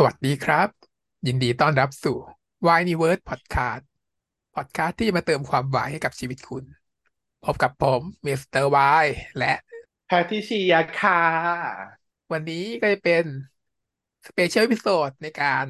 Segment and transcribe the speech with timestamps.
[0.00, 0.68] สวัสดีครับ
[1.26, 2.16] ยินดีต้อนรับสู่
[2.66, 3.82] Why Universe Podcast
[4.54, 6.64] Podcast ที่จะมาเติมความวายให้กับชีวิตคุณ
[7.44, 9.06] พบกับผมมิสเตอร์วาย
[9.38, 9.54] และ
[10.06, 11.22] แพทริเซียค่ะ
[12.32, 13.24] วันนี้ก็จะเป็น
[14.28, 15.66] สเปเชียล e พิโซดในการ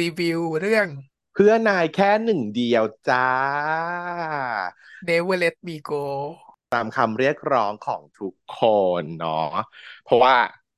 [0.00, 0.86] รีวิวเรื่อง
[1.34, 3.28] เพื่อนายแค่หนึ่งเดียวจ้า
[5.08, 6.04] Never Let Me Go
[6.74, 8.60] ตามคำเรียกร้องของทุกค
[9.00, 9.50] นเนาะ
[10.04, 10.34] เพราะว่า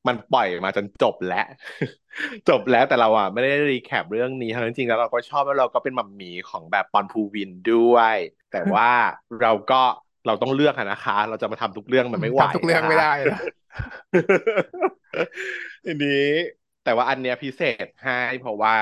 [0.06, 1.46] มันปล่อยมาจนจบแล้ว
[2.48, 8.16] จบแล้วแต่เราอะไม่ได้รีแคปเรื่องนี้ทั้งจริงๆแล้วเราก็ชอบแล้วเราก็เป็นมัมมี่ของแบบปอนภูวินด้วย
[8.52, 8.90] แต่ว่า
[9.42, 9.80] เราก็
[10.26, 13.40] เราต้องเลือกอะนะคะ เราจะมาทำทุกเรื่องมันไม่ไหวทำทุกเรื่องไม่ได้นะ
[15.84, 16.26] ทีนี้
[16.84, 18.74] แต่ว่าอันเนี้ยพิเศษให้เพราะว่า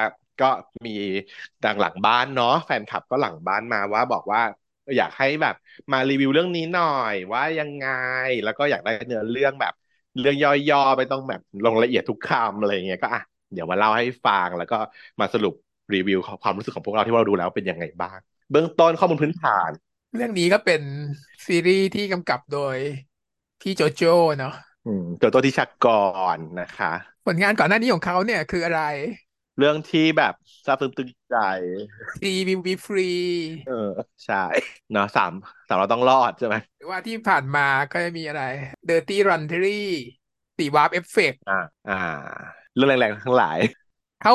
[0.43, 0.51] ก็
[0.87, 0.97] มี
[1.65, 4.43] ดังหลังบ้านเนาะแฟนคลับก็หลังบ้านมาว่าบอกว่า
[4.97, 5.55] อยากให้แบบ
[5.93, 7.87] มารีวิวเรื่องนี้หน่อยว่ายังไง
[8.45, 9.75] แล้วก็อยากได้เนื้อเรื่องแบบ
[10.19, 13.21] เรื่องย่อๆไม่ต้องแบบลงละเอียดทุกคำอะไรเงี้ยก็อะ
[13.53, 14.77] เดี๋ยวมาเล่าให้ฟังแล้วก็
[15.21, 15.55] มาสรุป
[15.95, 18.19] รีวิวความรู้สึกของพวกเราที่เราดูแล้วเป็นยังไงบ้าง
[18.51, 19.71] เบื้องต้นข้อมูลพื้นฐาน
[20.15, 20.83] เรื่องนี้ก็เป็น
[21.47, 22.77] ซีรีส์ที่กำกับโดย
[23.61, 24.09] พี่โจโจ้
[24.39, 24.53] เนาะ
[24.85, 25.85] อืมโจโจทิชาก
[26.37, 26.89] รนะคะ
[27.27, 28.81] ผลงานก่อนหน้านี้ของเขาเนี่ยคืออะไร
[29.61, 30.35] เรื่องที่แบบ
[30.67, 31.37] ซาบซึ้งตรึงใจ
[32.21, 33.25] Three Will Be Free
[33.69, 33.91] เออ
[34.27, 34.45] ใช่
[34.93, 35.33] เนาะสาม
[35.69, 38.43] สามเราต้องรอดใช่ไหมหรือว่าที่ผ่านมาก็จะมีอะไร
[38.89, 39.83] Dirty Laundry
[40.59, 42.01] The Warp Effect อ่า อ่า
[42.75, 43.59] เรื่องแรงๆทั้งหลาย
[44.23, 44.35] เขา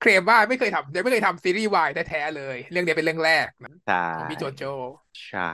[0.00, 4.62] เคลมว่าไม่เคยทำยังไม่เคยทำซีรีส์วายแท้ๆเลย เรื่องนี้เป็นเรื่องแรกนะใช่ของพี่โจโจ
[5.28, 5.52] ใช่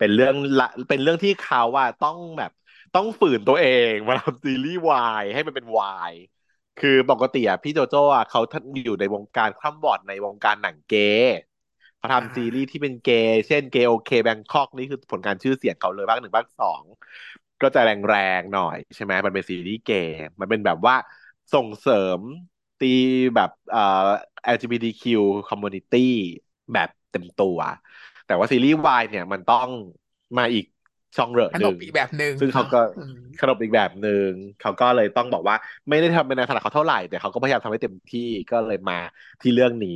[0.00, 2.52] เป็นเรื่องละเป็นเรื่องที่เขาว่าต้องแบบ
[2.96, 6.12] ต้องฝืนตัวเองมาทำซีรีส์วายให้มันเป็นวาย
[6.76, 8.40] คือปกติอะพี่โจโจ้อะเขา
[8.84, 11.28] อยู่ในวงการคร่ำวอดในวงการหนังเกย์
[11.96, 16.84] เขาทำซีรีส์ที่เป็นเกย์เช่นเกย์โอเคแบงคอกนี่คือผลงานชื่อเสียงเขาเลยภาคหนึ่งภาคสอง
[17.60, 20.94] ก็จะแรงๆหน่อยใช่ไหมมันเป็นซีรีส์เกย์มันเป็นแบบว่า
[21.52, 22.20] ส่งเสริม
[22.78, 22.86] ตี
[23.34, 23.78] แบบเอ่อ
[24.44, 25.02] LGBTQ
[25.48, 25.96] community
[26.72, 27.58] แบบเต็มตัว
[28.24, 29.68] แต่ว่าซีรีส์วายเนี่ยมันต้อง
[30.38, 30.64] มาอีก
[31.16, 35.56] ช่องเหรอขหนนึ่บงอีกแบบหนึ่งซึ่งเขาก็อืมขนบอีกแบบหนึ่งเขาก็เลยต้องบอกว่า
[35.88, 38.94] ไม่ได้ทำเป็นในถนัดเขาเท่าไหร่แต่เขาก็พยายามทำให้เต็มที่ก็เลยมา
[39.42, 39.90] ที่เรื่องนี้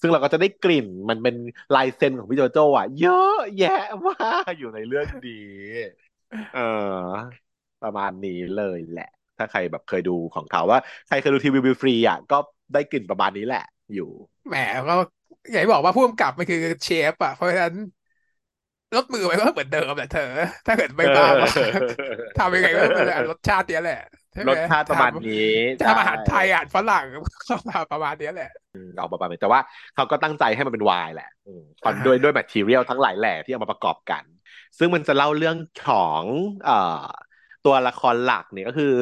[0.00, 1.34] ซึ่งเราก็จะได้กลิ่นมันเป็น
[1.74, 3.68] ลายเซ็นของพี่โจโจ้อะเยอะแยะ
[4.08, 4.14] มา
[4.48, 5.34] กอยู่ในเรื่องนี้
[6.52, 7.30] เออ
[7.82, 12.38] ประมาณนี้เลยแหละ ถ้าใครแบบเคยดูของเขาว่าใครเคยดูทีวีฟรีอะก็
[12.72, 13.64] ได้กลิ่นประมาณนี้แหละ
[13.94, 14.10] อยู่
[14.46, 14.54] แหม
[14.88, 14.94] ก็
[15.50, 17.74] อย่างที่บอกว่าผู้กำกับมันคือเชฟอะเพราะฉะนั้น
[18.96, 20.30] รสมือมันก็เหมือนเดิมแหละเธอ
[20.66, 21.54] ถ้าเกิดไม่บ้ามาก
[22.38, 24.02] ทำยังไงก็ต้องเป็นรสชาติเนี้ยแหละ
[24.32, 27.04] ใช่ไหรสชาติประมาณนี้จะทำอาหารไทยอาหารฝรั่ง
[27.48, 28.50] ก็มาประมาณเนี้ยแหละ
[28.96, 29.60] เอาประมาณนี้แต่ว่า
[29.94, 34.22] เขาก็ตั้งใจให้มันเป็นวายแหละอืมอ่าด้วยด้วยแมททีเรียลทั้งหลายแหล่ที่เอามาประกอบกัน
[34.78, 35.56] ซึ่งมันจะเล่าเรื่อง
[35.88, 36.22] ของ
[36.64, 37.04] เอ่อ
[37.66, 38.94] ตัวละครหลักเนี่ยก็คือ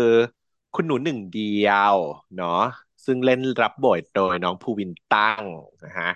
[0.75, 1.95] คุณหนูหนึ่งเดียว
[2.37, 2.63] เนาะ
[3.05, 5.43] ซึ่งเล่นรับบทโดยน้องภูวินตั้ง
[5.85, 6.11] นะฮะ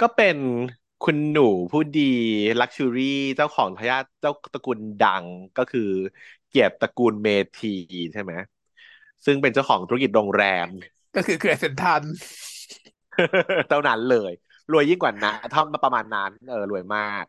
[0.00, 0.36] ก็เป็น
[1.04, 2.12] คุณหนูผู้ดี
[2.60, 5.24] ลักชูรี่เจ้าของทายาทเจ้าตระกูลดัง
[5.58, 5.90] ก็คือ
[6.48, 7.28] เกียรติตระกูลเม
[7.58, 7.74] ธี
[8.12, 8.32] ใช่ไหม
[9.24, 10.68] ซึ่งเป็นเจ้าของธุรกิจโรงแรม
[11.16, 12.02] ก็คือเครือเซนทัน
[13.70, 14.32] เท่านั้นเลย
[14.72, 17.24] รวยยิ่งกว่านะเท่าประมาณนั้นเออรวยมาก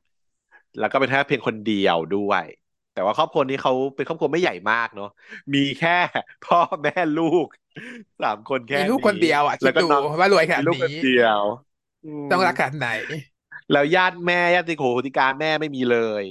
[0.80, 2.44] แล้วก็เป็นแค่เพียงคนเดียวด้วย
[2.94, 5.10] แต่ว่าครอบครัวนี้เขาเป็นครอบครัวไม่ใหญ่มากเนาะ
[5.54, 5.98] มีแค่
[6.46, 7.48] พ่อแม่ลูก
[8.24, 11.44] สามคนแค่มีลูกคนเดียวอะคิแล้ดวก็ดูน้องว่ารวยขนาดมีลูกคนนี้เดียว
[12.26, 12.90] มต้องรักขนาดไหน
[13.72, 16.24] แล้วญาติแม่ญาติโหติกาแม่ไม่มีเลย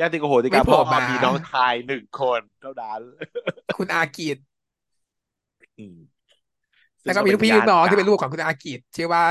[0.00, 3.00] ญาติโหติกาไม่โผพ่ล่อมามีน้องชายหนึ่งคนเท่านั้น
[3.78, 4.38] คุณอากิจ
[5.78, 5.98] อืม
[7.04, 9.22] แล้วก็มีลูกพี่ลูกน้องที่เป็นลูกของคุณอากิจชื่อว่า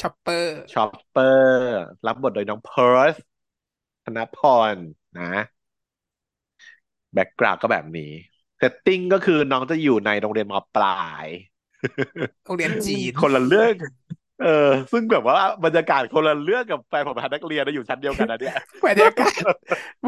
[0.00, 1.76] ชอปเปอร์ชอปเปอร์
[2.06, 3.14] รับบทโดยน้องเพิร์ส
[4.04, 4.38] ธนพ
[4.72, 4.74] ร
[5.20, 5.32] นะ
[7.14, 8.12] background ก็แบบนี้
[8.58, 11.26] setting ก็คือน้องจะอยู่ในโรงเรียนมปลาย
[12.44, 13.74] โรงเรียนจีนคนละเรื่อง
[14.42, 19.42] เออ ซึ่งแบบว่าบรรยากาศคนละเรื่องกับแฟนผมประธานนักเรียนนะอยู่ชั้นเดียวกันนะเนี่ยบรรยากาศ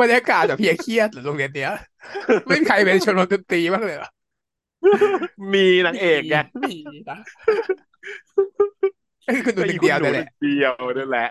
[0.00, 1.72] บรรยากาศแบบเพียเครียดเหรอโรงเรียนเนี้ย
[2.46, 4.08] ไม่มีใครเป็นชมรมดนตรีบ้างเลยเหรอ
[5.54, 6.74] มีนางเอกไงมี
[7.10, 7.18] นะ
[9.26, 11.28] ก็คือคุณหนูหนึ่งเดียวนั่นแหละเดียวนั่นแหละ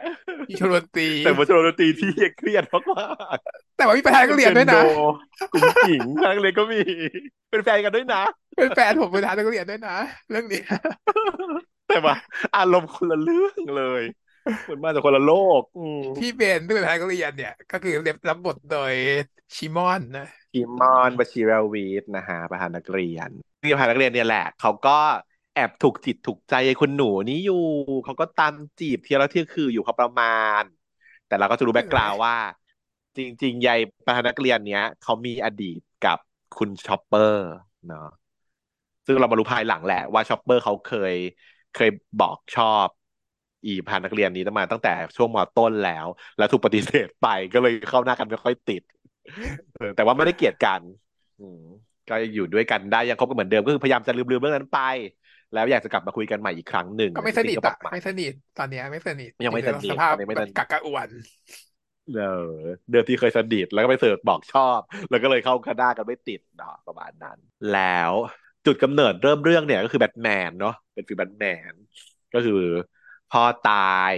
[0.49, 3.37] มีชมรมดนตรีแต่ว่าชมรมดนตรีที่เครียดมาก
[3.77, 5.01] แต่ว่ามีประธานนักๆเรียนด้วยนะเป็นโด
[5.53, 6.81] กุ๋งกิ่งนักเรียนก็มี
[7.49, 8.23] เป็นแฟนกันด้วยนะ
[8.57, 9.97] เป็นแฟนผมประธานนักเรียนด้วยนะ
[10.29, 10.61] เรื่องนี้
[11.93, 12.15] แต่ว่า
[12.57, 14.03] อารมณ์คนละเรื่องเลย
[14.63, 17.93] เหมือนมาจากคนละโลกอืมพี่เบนที่เป็นประธานนักเรียนเนี่ย ก็คือ
[18.29, 18.93] รับบทโดย
[19.55, 23.29] ชิมอนนะคิมมอนบาชิราวีดนะฮะประธานนักเรียน
[23.63, 24.97] นี่ประธานนักเรียนเนี่ยแหละเขาก็
[25.55, 27.63] แอบถูกจิตถูกใจไอ้คุณหนูนี้อยู่
[28.05, 30.63] เขาก็ตามจีบเทียละเที่ยคืออยู่เขาประมาณ
[31.27, 32.35] แต่เราก็จะรู้ background ว่า
[33.17, 36.17] จริงๆยายประธานนักเรียนเนี้ยเขามีอดีตกับ
[36.57, 37.51] คุณชอปเปอร์
[37.87, 38.09] เนาะ
[39.05, 41.15] ซึ่งเรามารู้ภายหลังแหละว่าชอปเปอร์เขาเคย
[41.75, 41.89] เคย
[42.21, 42.87] บอกชอบ
[43.65, 48.81] อีประธานนักเรียนนี้มาตั้งแต่ช่วงมต้นแล้ว แล้วถูกปฏิเสธไปก็เลยเข้าหน้ากันไม่ค่อยติด
[49.75, 50.81] เออแต่ว่าไม่ได้เกลียดกัน
[51.39, 51.63] อืม
[52.09, 54.79] ก็อยู่ด้วยกันได้ยังคบกันเหมือนเดิมก็คือพยายามจะลืมลืมเรื่องนั้นไป
[55.53, 61.09] แล้วอยากจะกลับมาคุยกันใหม่อีกครั้งหนึ่งก็ไม่สนิทก็บอะอกมาไม่สนิทตอนเนี้ยไม่สนิทยังไม่สนิทสภาพตอนนี้ไม่แบสบนิทกักกะอ่วน
[62.17, 62.49] เออ
[62.91, 64.79] เดิมที่เคยสนิทแล้วก็ไปเสิร์ชบอกชอบ
[65.09, 67.37] แล้วก็เลยเข้าคณะกันไม่ติดเนาะประมาณนั้น
[67.73, 68.11] แล้ว
[68.65, 71.73] จุดกำเนิดเริ่มเรื่องเนี่ยก็คือแบทแมนเนาะเป็นฟิลแบทแมน
[72.33, 72.61] ก็คือ
[73.31, 73.73] พ่อตา
[74.11, 74.13] ย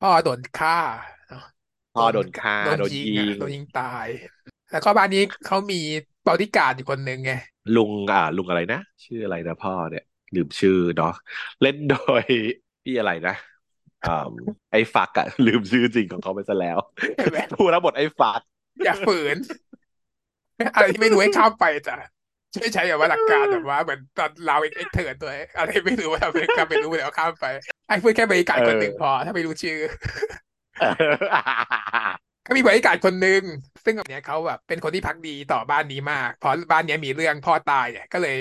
[0.00, 0.78] พ่อโดนฆ่า
[1.28, 1.44] เนอะ
[1.92, 4.06] พ่อโดนฆ่าโดนโดนยิงยิอะงโดนยิงตาย
[4.70, 5.80] แล้วก็บ้านนี้เขามี
[6.26, 7.32] บอดี้การ์ดอยู่คนหนึ่งไง
[7.76, 10.04] ลุงอ่าลุงอะไรนะ ชื่ออะไรนะพ่อเนี่ย
[10.34, 11.12] ลืมชื่อเนาะ
[11.62, 12.22] เล่นโดย
[12.84, 13.34] พี่อะไรนะ
[14.04, 14.28] อ่า
[14.70, 16.78] ไอ้ฟักอะลืมชื่อจริงของเขาไปซะแล้ว
[17.16, 18.40] ใช่ไหมผู้รับบทไอ้ฟัก
[18.84, 19.36] อย่าฝืน
[20.74, 21.96] อะไรที่ไม่รู้ให้ข้ามไปจ้ะ
[22.54, 27.46] ช่วยใช้แบบว่าหลักการแบบว่าเหมือนตอนเรา extern ตัวเองอะไรไม่รู้ว่าทำเป็นก็ไม่รู้แล้วข้ามไป
[27.86, 29.78] ไอ้พูดแค่บอดี้การ์ดคนหนึ่งพอ ถ้าไม่รู้ชื่อ
[32.46, 33.42] ก็มีบริการคนหนึ่ง
[33.84, 38.36] ซึ่งแบบเนี้ยเขาแบบเป็นคนที่พักดีต่อบ้านนี้มากเพราะบ้านเนี้ยมีเรื่องพ่อตายเนี่ยก็เลย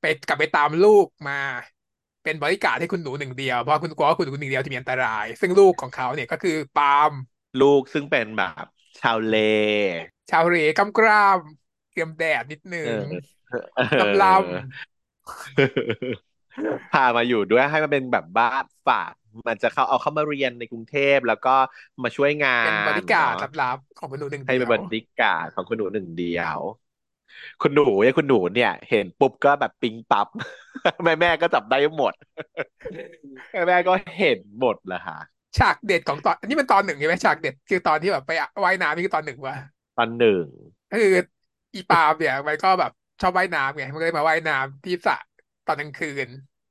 [0.00, 1.32] ไปกลับไปตามลูกมา
[2.24, 7.12] เป็นบริการให้คุณหนูหนึ่งเดียวเพราะคุณกลัวว่าคุณหนูหนึ่งเดียวจะมีอันตราย ซึ่งลูกของเขาเนี่ยก็คือปาล์ม
[7.60, 8.64] ลูกซึ่งเป็นแบบ
[9.00, 9.34] ชาวเล
[10.30, 11.38] ชาวเรกำกราม
[11.90, 14.24] เกรียมแดดนิดนึเองอลำล
[16.92, 19.12] พามาอยู่ด้วยให้มันเป็นแบบบ้านฝาก
[19.48, 21.54] มันจะเข้าเอาเข้ามาเรียนในกรุงเทพแล้วก็
[22.02, 26.60] มาช่วยงาเป็นนบริการเนาะลับๆของคุณหนูหนึ่งให้เดีเป็นยวบริการของคุณหนูหนึ่งเดียว
[27.62, 30.26] คุณหนูเนี่ยคุณหนูเนี่ย เห็นปุ๊บก็แบบปิ๊งปั๊บ
[31.04, 32.12] แม่แม่ก็จับได้หมด
[33.52, 35.18] แม่แม่ก็เห็นหมดแหละค่ะ
[35.58, 38.30] ฉากเด็ดของตอนอันนี้มันตอนหนึ่งใช่ไหมฉากเด็ดคือตอนที่แบบไป
[38.64, 39.56] ว่ายน้ำนี่คือตอนหนึ่งวะ
[39.96, 40.44] ตอนหนึ่ง
[40.90, 41.10] ก็คือ
[41.74, 45.18] อีปาล์มเนี่ยมันก็แบบ ชอบว่ายน้ำไงมันก็เลยมาว่ายน้ำที่สระ
[45.66, 46.28] ตอนกลางคืน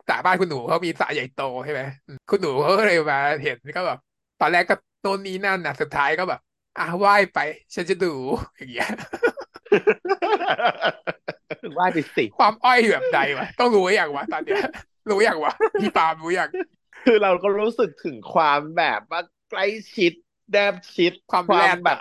[0.07, 4.00] สระบ้านคุณหนูเขามีสระใหญ่โตใช่ไหมอืมคุณหนูเขาก็เลยมาเห็นก็แบบ
[4.42, 6.39] ตอนแรกก็โน่นนี้นั่นน่ะสุดท้ายก็แบบ
[6.80, 7.39] อะว่ายไป
[7.75, 8.13] ฉันจะดู
[8.57, 8.89] อย่างเงี้ย
[11.77, 14.62] ว่าไปสิความอ้อยแบบใดวะต้องรู้อย่างวะตอนเนี้ย
[15.09, 16.50] รู้อย่างวะพี่ปาล์มรู้อย่าง
[17.03, 19.65] คือเราก็รู้สึกถึงความแบบว่าใกล้
[19.95, 20.13] ชิด
[20.51, 22.00] แนบชิดความควาแรมดแบบอะ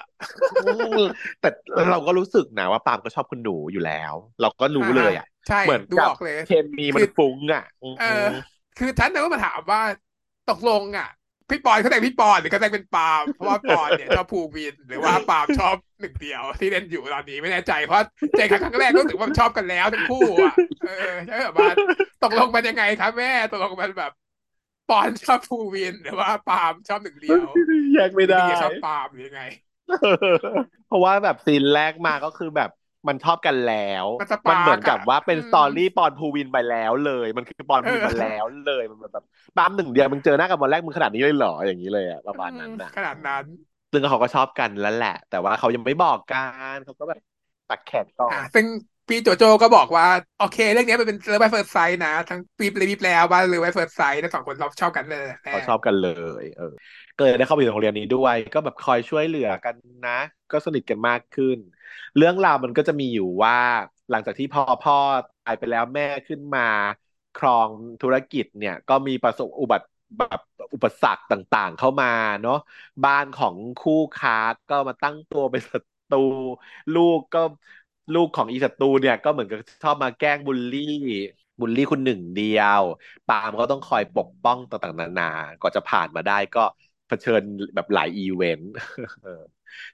[0.60, 0.64] อื
[0.98, 1.00] ม
[1.40, 1.46] แต่
[1.90, 8.04] เราก็รู้สึกนะว่าปาล์มก็ชอบคุณหนูอยู่แล้ว เราก็รู้เลยอะใช่เหมือนดูกับออกเลยเคมีมันคือฟุ้งอะอืมเออ
[8.76, 9.80] คือท่านก็มาถามว่า
[10.46, 11.06] ตกลงอะ
[11.50, 18.00] พี่ปอนเขาแต่งพี่ปอนหรือเขาแต่งเป็นปาล์มเพราะว่าปอนเนี่ยชอบภูวินหรือว่าปาล์มชอบหนึ่งเดียว ที่เล่นอยู่ตอนนี้ไม่แน่ใจเพราะ
[18.36, 20.90] เจอกันครั้งแรกก็รู้สึกว่าชอบกันแล้วทั้งคู่อะเออ
[21.26, 21.68] ใช่แบบว่า
[22.20, 24.10] ตกลงมันยังไงครับแม่ตกลงมันแบบ
[24.88, 27.46] ปอนชอบภูวินหรือว่าปาล์มชอบหนึ่งเดียว
[27.94, 29.42] แยกไม่ได้หรือเดียวชอบปาล์มหรือยังไง
[30.86, 32.70] เพราะว่าแบบ scene แรกมาก็คือแบบ
[33.08, 39.24] มันชอบกันแล้ว มัน spark เหมือนกับว่าเป็นอะ story ปอนด์ภูวินทร์ไปแล้วเลย มันคือปอนด์ภูวินทร์เออมาแล้วเลยมันแบบ
[39.56, 43.44] ปาล์มหนึ่งเดียวมึงเจอหน้ากันวันแรกมึงขนาดนี้เลยเหรออย่างนี้เลยอะประมาณนั้นนะขนาดนั้น
[43.92, 46.38] ซึ่งเขาก็ชอบกันแล้วแหละ แต่ว่าเขายังไม่บอกกั
[46.74, 47.20] นเขาก็แบบ
[47.68, 48.66] ตักแขนก่อนอะซึ่ง
[49.08, 50.06] พี่โจโจก็บอกว่า
[50.38, 56.10] โอเค เรื่องนี้มันเป็น love by first sight นะ ทั้งปีเลยปีแล้วว่า love by first sight ทั้งสองคนเราชอบกันเลยเขาชอบกันเล
[56.42, 56.72] ยเออ
[57.16, 59.74] ก็เลยได้เข้าไปอยู่โรงเรียนนี้ด้วย ก็แบบคอยช่วยเหลือกัน
[60.08, 60.18] นะ
[60.52, 61.58] ก็สนิทกันมากขึ้น
[62.16, 63.58] เรื่องราวมันก็จะมีอยู่ว่า
[64.10, 64.96] หลังจากที่พ่อพ่อ
[65.44, 66.68] ตายไปแล้วแม่ขึ้นมา
[67.34, 67.68] ครอง
[68.02, 69.86] ธุรกิจเนี่ยก็มีประสบอุบัติ
[70.18, 70.40] แบบ
[70.74, 72.06] อุปสรรคต่างๆ เข้ามา
[72.42, 72.54] เนาะ
[73.04, 74.34] บ้านของคู่ค้า
[74.68, 75.78] ก็มาตั้งตัวเป็นศั
[76.08, 76.18] ตรู
[76.94, 77.38] ลูกก็
[78.12, 80.80] ลูกของอีศัตรูเนี่ยก็เหมือนกับชอบมาแกล้งบูลลี่
[81.60, 82.82] บูลลี่คุณหนึ่งเดียว
[83.26, 85.24] ปาล์มก็ต้องคอยปกป้องต่างๆนานา
[85.62, 86.60] ก็จะผ่านมาได้ก็
[87.08, 87.42] เผชิญ
[87.74, 88.70] แบบหลายอีเวนต์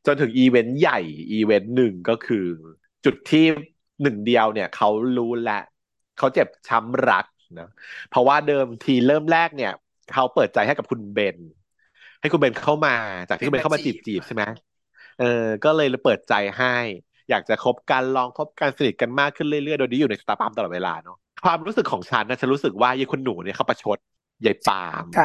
[0.06, 0.98] จนถึงอีเวนต์ใหญ่
[1.32, 2.46] อีเวนต์หนึ่งก็คือ
[3.04, 3.44] จุดที่
[4.02, 5.58] หนึ่งเดียวเนี่ยเขารู้และ
[6.18, 7.26] เขาเจ็บช้ำรัก
[7.58, 7.68] นะ
[8.08, 9.72] เพราะว่าเดิมทีเริ่มแรกเนี่ย
[10.12, 11.38] เขาเปิดใจให้กับคุณเบน
[12.20, 12.94] ให้คุณเบนเข้ามา
[13.28, 14.42] จากที่คุณเบนเข้ามาจีบจีบใช่ไหม
[15.18, 15.24] เออ
[15.64, 16.68] ก็เลยเปิดใจให้
[17.30, 23.98] อยากจะคบกันลองคบกันสนิทกันมากขึ้นเรื่อยๆ โดยที่อยู่ในสตาร์ปัมตลอดเวลาเนาะความรู้สึกของฉันนะฉันรู้สึกว่ายายคุณหนูเนี่ยเขาประชด
[24.46, 25.24] ยายปาล์มใช่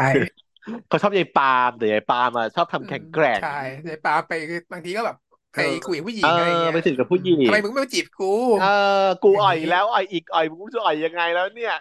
[0.88, 3.50] เขาชอบยายปาล์มแต่ยายปาล์มอะชอบทำแข็งแกร่งใช่
[3.85, 4.33] ในปาล์มไป
[4.71, 5.17] บางทีก็แบบ
[5.55, 8.65] ไปเออคุยกับผู้หญิเองอะไรอเงี้ยไปถึงกับผู้หญิงทำไมมึงไม่มาจีบกูเอ
[9.05, 11.74] อกูอย่างนี้อ่อยแล้วอ่อยอีกอ่อยมึงจะอ่อยยังไงแล้วเนี่ย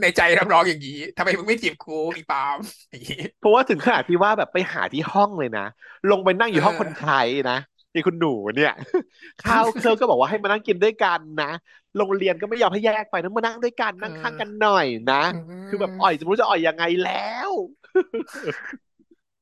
[0.00, 2.58] ในใจรับรองอย่างนี้ทำไมมึงไม่จีบกูอีปาล์ม
[2.90, 5.66] อย่างนี้เพราะว่าถึงขนาดที่ว่าแบบไปหาที่ห้องเลยนะ
[6.10, 7.54] ลงไปนั่งอยู่ห้องเออคนไทยนะ
[7.94, 8.74] นี่คุณหนูเนี่ย
[9.44, 11.50] ข้าวเครื่องก็บอกว่าให้มานั่งกินด้วยกันนะ
[11.96, 15.22] โรงเรียนก็ไม่ยอมให้แยกไปนะมานั่งด้วยกันนั่งข้างกันหน่อยนะ
[15.68, 17.50] คือแบบอ่อยจะไม่รู้จะอ่อยยังไงแล้ว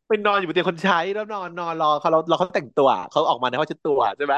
[0.08, 4.34] ไปนอนอยู่บนเตียงคนใช้แล้วนอนนอนรอเขาเราเราเขาแต่งตัวเขาออกมาในห้องเช็ดตัวใช่ไหม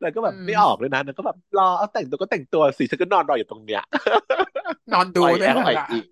[0.00, 3.82] แล้วก็แบบอืมไม่ออกเลยนะแล้วก็แบบรอเอาแต่งตัวก็แต่งตัวสิฉันก็นอนรออยู่ตรงเนี้ย
[4.92, 6.04] นอนดูอ่อยด้วแอยลเหรออ่อยล่ะอิง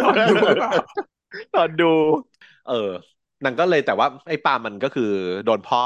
[0.00, 0.72] นอนดูหรือเปล่า
[1.54, 1.92] ตอนดู
[2.68, 2.90] เออ
[3.44, 5.10] นางก็เลยแต่ว่าไอ้ปาล์มมันก็คือ
[5.44, 5.82] โดนพ่อ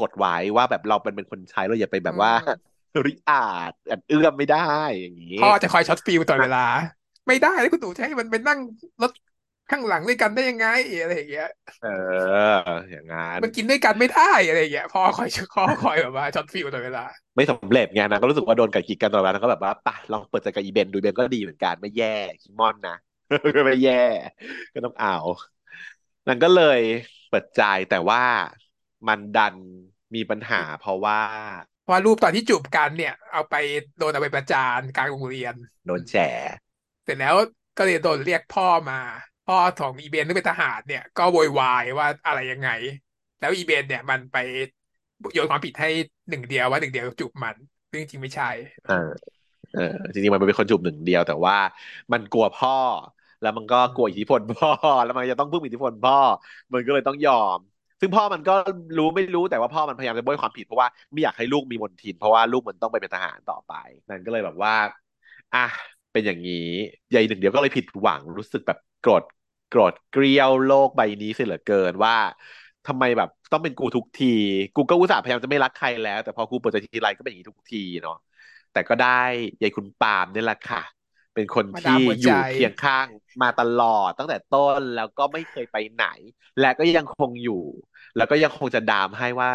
[0.00, 2.68] กดไว้ว่าแบบเราเป็นเป็นคนใช้เราอย่าไปแบบว่าอืม
[3.06, 3.34] ริอา
[3.70, 4.58] จอาจเอื้อมไม่ได้
[5.00, 6.64] อย่างนี้พ่อจะคอย shot feel ตลอดเวลา
[7.26, 8.58] ไม่ได้เลยคุณตู่จะให้มันไปนั่ง
[9.02, 9.10] รถ
[9.70, 10.66] ข้างหลังด้วยกันได้ยังไง
[11.00, 11.46] อะไรอย่างเงี้ย
[11.80, 11.88] เออ
[12.90, 17.04] อย่างงั้นมันกินด้วยกันไม่ได้อะไรอย่างเงี้ยพ่อคอยพ่อคอยแบบว่า shot feel ตลอดเวลา
[17.36, 22.06] ไม่สำเร็จไงนางก็รู้สึกว่าโดนกัดกิดกันตลอดเวลานางก็แบบว่าไปลองเปิดใจกับอีเบนดูอีเบนก็ดีเหมือนกันไม่แย่
[22.40, 22.96] คิมอนนะ
[23.56, 23.92] ก็ไม่แย่
[24.74, 25.10] ก็ต้องเอา
[26.26, 26.80] นางก็เลย
[27.28, 28.20] เปิดใจแต่ว่า
[29.06, 29.56] มันดัน
[30.14, 31.20] มีปัญหา เพราะว่า
[31.82, 33.54] เพราะว่ารูปตอนที่จูบกันเนี่ย เอาไป
[33.98, 35.54] โดนเอาไปประจานกลางโรงเรียน
[35.86, 36.14] โดนแฉ
[37.04, 37.34] เสร็จแล้ว
[37.76, 38.94] ก็เลยโดนเรียกพ่อมา
[39.44, 42.68] พ่อของอีเบนที่เป็นทหารเนี่ย ก็โวยวายว่าอะไรยังไง
[43.38, 44.36] แล้วอีเบนเนี่ยมันไป
[45.32, 45.88] โยนความผิดให้
[46.28, 47.56] หนึ่งเดียวว่าหนึ่งเดียวจูบมัน
[47.90, 48.50] ซึ่งจริงๆไม่ใช่
[48.84, 48.94] เออ
[49.72, 49.80] เออ
[50.12, 51.56] จริงๆมันเป็นคนจูบหนึ่งเดียวแต่ว่า
[52.12, 52.72] มันกลัวพ่อ
[53.40, 54.70] แล้วมันก็กลัวอิทธิพลพ่อ
[55.02, 56.14] แล้วมันจะต้องพึ่งอิทธิพลพ่อ
[56.72, 57.60] มันก็เลยต้องยอม
[58.00, 58.52] ซึ่งพ่อมันก็
[58.98, 63.72] รู้ไม่รู้แต่ว่าพ่อมันพยายามจะโบยความผิดเพราะว่าไม่อยากให้ลูกมีมนทิน เพราะว่าลูกมันต้องไปเป็นทหารต่อไป
[64.08, 64.74] นั่นก็เลยแบบว่า
[65.52, 65.58] อะ
[66.12, 66.54] เป็นอย่างนี้
[67.12, 69.22] ยายหนึ่งเดียวก็เลยผิดหวังรู้สึกแบบโกรธ
[69.68, 72.14] โกรธเกลียวโลกใบนี้เสียเหลือเกินว่า
[72.86, 74.26] ทำไมแบบต้องเป็นกูทุกที
[74.74, 78.14] กูก็อุตส่าห์พยายามจะไม่รักใครแล้ว แต่พอกูเปิดใจทีไรก็เป็นอย่างนี้ทุกทีเนาะ
[78.72, 79.08] แต่ก็ได้
[79.60, 80.80] ยายคุณปาล์มนี่แหละค่ะ
[81.38, 83.06] เป็นคนมาดาที่มหัวอใจยู่เคียงข้าง
[83.42, 86.06] มาตลอดตั้งแต่ต้นแล้วก็ไม่เคยไปไหน
[86.60, 87.62] และก็ยังคงอยู่
[88.16, 89.50] แล้วก็ยังคงจะดามให้ว่า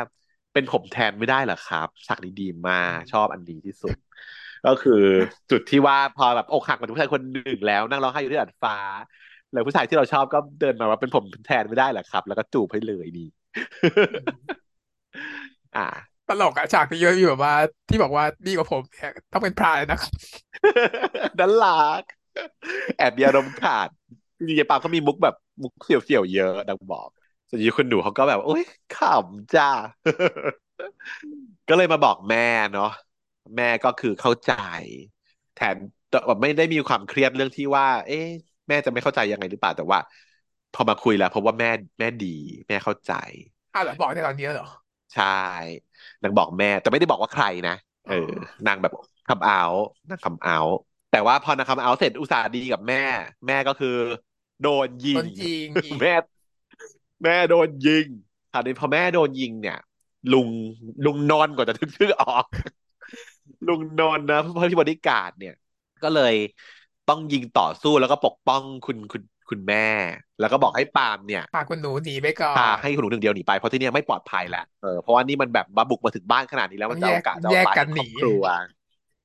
[0.53, 3.95] เป็นผมแทนไม่ได้เหรอครับฉากนี้ดีมากชอบอันนี้ที่สุด
[4.67, 5.01] ก็คือ
[5.51, 8.77] จุดที่ว่าพอแบบอกหักมาผู้ชายคนหนึ่งแล้วนั่งร้องไห้อยู่ที่ดาดฟ้า
[9.51, 13.27] แล้วผู้ชายที่เราชอบก็เดินมาว่าเป็นผมแทนไม่ได้เหรอครับ แล้วก็จูบให้เลยนี่
[15.75, 17.53] อ่าต ลกอะฉากที่เยอะอยู่แบบว่า
[17.89, 20.11] ที่บอกว่าดีกว่าผมเนี่ยต้องเป็นพรายนะครับ
[21.39, 21.67] ดันลั
[22.01, 22.03] ก
[22.97, 23.89] แอบมีอารมณ์ขาด
[24.37, 27.07] จริงๆยายปามเขามีมุกแบบมุกเสี่ยวๆเยอะดังบอก
[27.49, 29.65] ส่วนยีคุณหนูเขาก็แบบโอ๊ยขำจ้า
[31.67, 32.39] ก็เลยมาบอกแม่
[32.73, 32.85] เนาะ
[33.55, 34.51] แม่ก็คือเข้าใจ
[35.53, 35.77] แทน
[36.27, 38.27] แบบไม่ได้มีความเครียดเรื่องที่ว่า เอ๊ะ
[38.67, 39.99] แม่จะไม่เข้าใจยังไงหรือเปล่าแต่ว่า
[40.71, 41.67] พอมาคุยแล้วเพราะว่าแม่
[41.99, 42.27] แม่ดี
[42.67, 43.11] แม่เข้าใจ
[43.73, 44.67] อ้าวเหรอบอกในตอนนี้เหรอ
[45.15, 45.39] ใช่
[46.23, 47.75] นางบอกแม่ แต่ไม่ได้บอกว่าใครนะ
[48.09, 48.31] เออ
[48.67, 48.93] นางแบบ
[49.29, 49.61] คำเอา
[50.09, 50.57] นางคำเอา
[51.11, 53.03] แต่ว่าพอนางคำเอาเสร็จอุตส่าห์ดีกับแม่
[53.47, 53.97] แม่ก็คือ
[54.63, 56.13] โดนยิโดงนยิงอีกแม่
[57.23, 58.05] แม่โดนยิง
[58.51, 59.79] คราวนี้พอแม่โดนยิงเนี่ย
[60.33, 60.49] ลุง
[61.05, 62.45] ลุงนอนก่อนจะทึกชื่อออก
[63.67, 65.55] ลุงนอนนะเพราะที่บริการดเนี่ย
[66.03, 66.33] ก็เลย
[67.09, 69.85] ต้องยิงต่อสู้แล้วก็ปกป้องคุณคุณ คุณแม่
[70.39, 78.43] แล้วก็บอกให้ปาล์มเนี่ยพาคุณหนูหนีไปก่อพานให้คุณหนูหนึ่งเดียวหนีไปเพราะที่เนี่ยไม่ปลอดภัยแล้วเออเพราะว่านี่มันแบบมาบุกมาถึงบ้านขนาดนี้แล้วมันจะเอากะจะเอาแยกตายกันทั้งครอบครัวหนี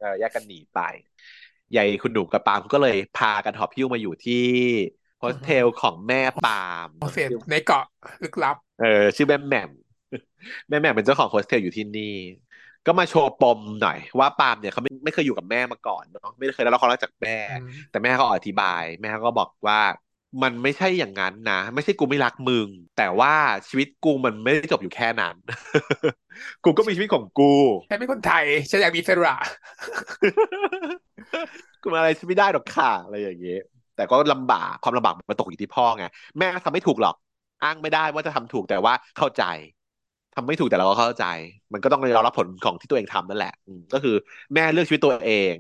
[0.01, 0.81] เออแยกกันหนีไป
[1.77, 4.45] ยายคุณหนูกับปาล์มก็เลยพากันหอบหิ้วมาอยู่ที่
[5.19, 7.85] โฮสเทลของแม่ปาล์มเสร็จในเกาะ
[8.23, 9.71] ลึกลับ เออ ชื่อแม่แหม่ม
[10.69, 12.15] แม่แหม่มเป็นเจ้าของโฮสเทลอยู่ที่นี่
[12.87, 19.81] ก็มาโชว์ปมหน่อยว่าปาล์มเนี่ยเขาไม่ไม่เคยอยู่กับแม่มาก่อนเนาะไม่เคยได้รับความรักจากแม่อืมแต่แม่เขาอธิบาย แม่เขาก็บอกว่า
[20.43, 23.35] มันไม่ใช่อย่างนั้นนะ ไม่ใช่กูไม่รักมึง แต่ว่า
[23.69, 25.35] ชีวิตกูมันไม่ได้จบอยู่แค่นั้น
[26.65, 27.55] กูก็มีชีวิตของกู
[27.91, 29.35] ฉันเป็นคนไทยฉันอยากมีอิสระ
[31.83, 33.61] กูมาอะไรฉันไม่ได้หรอกค่ะอะไรอย่างเงี้ย
[33.97, 36.05] แต่ก็ลำบากความลำบากมันตกอยู่ที่พ่อไง
[36.39, 37.15] แม่ทำไม่ถูกหรอก
[37.65, 39.45] อ้างไม่ได้ว่าจะทำถูกแต่ว่าเข้าใจ
[40.35, 41.25] ทำไม่ถูกแต่เราก็เข้าใจ
[41.73, 44.15] มันก็ต้องยอมรับผลของที่ตัวเองทำนั่นแหละอืมก็คือ
[44.55, 45.55] แม่เลือกชีวิตตัวเอง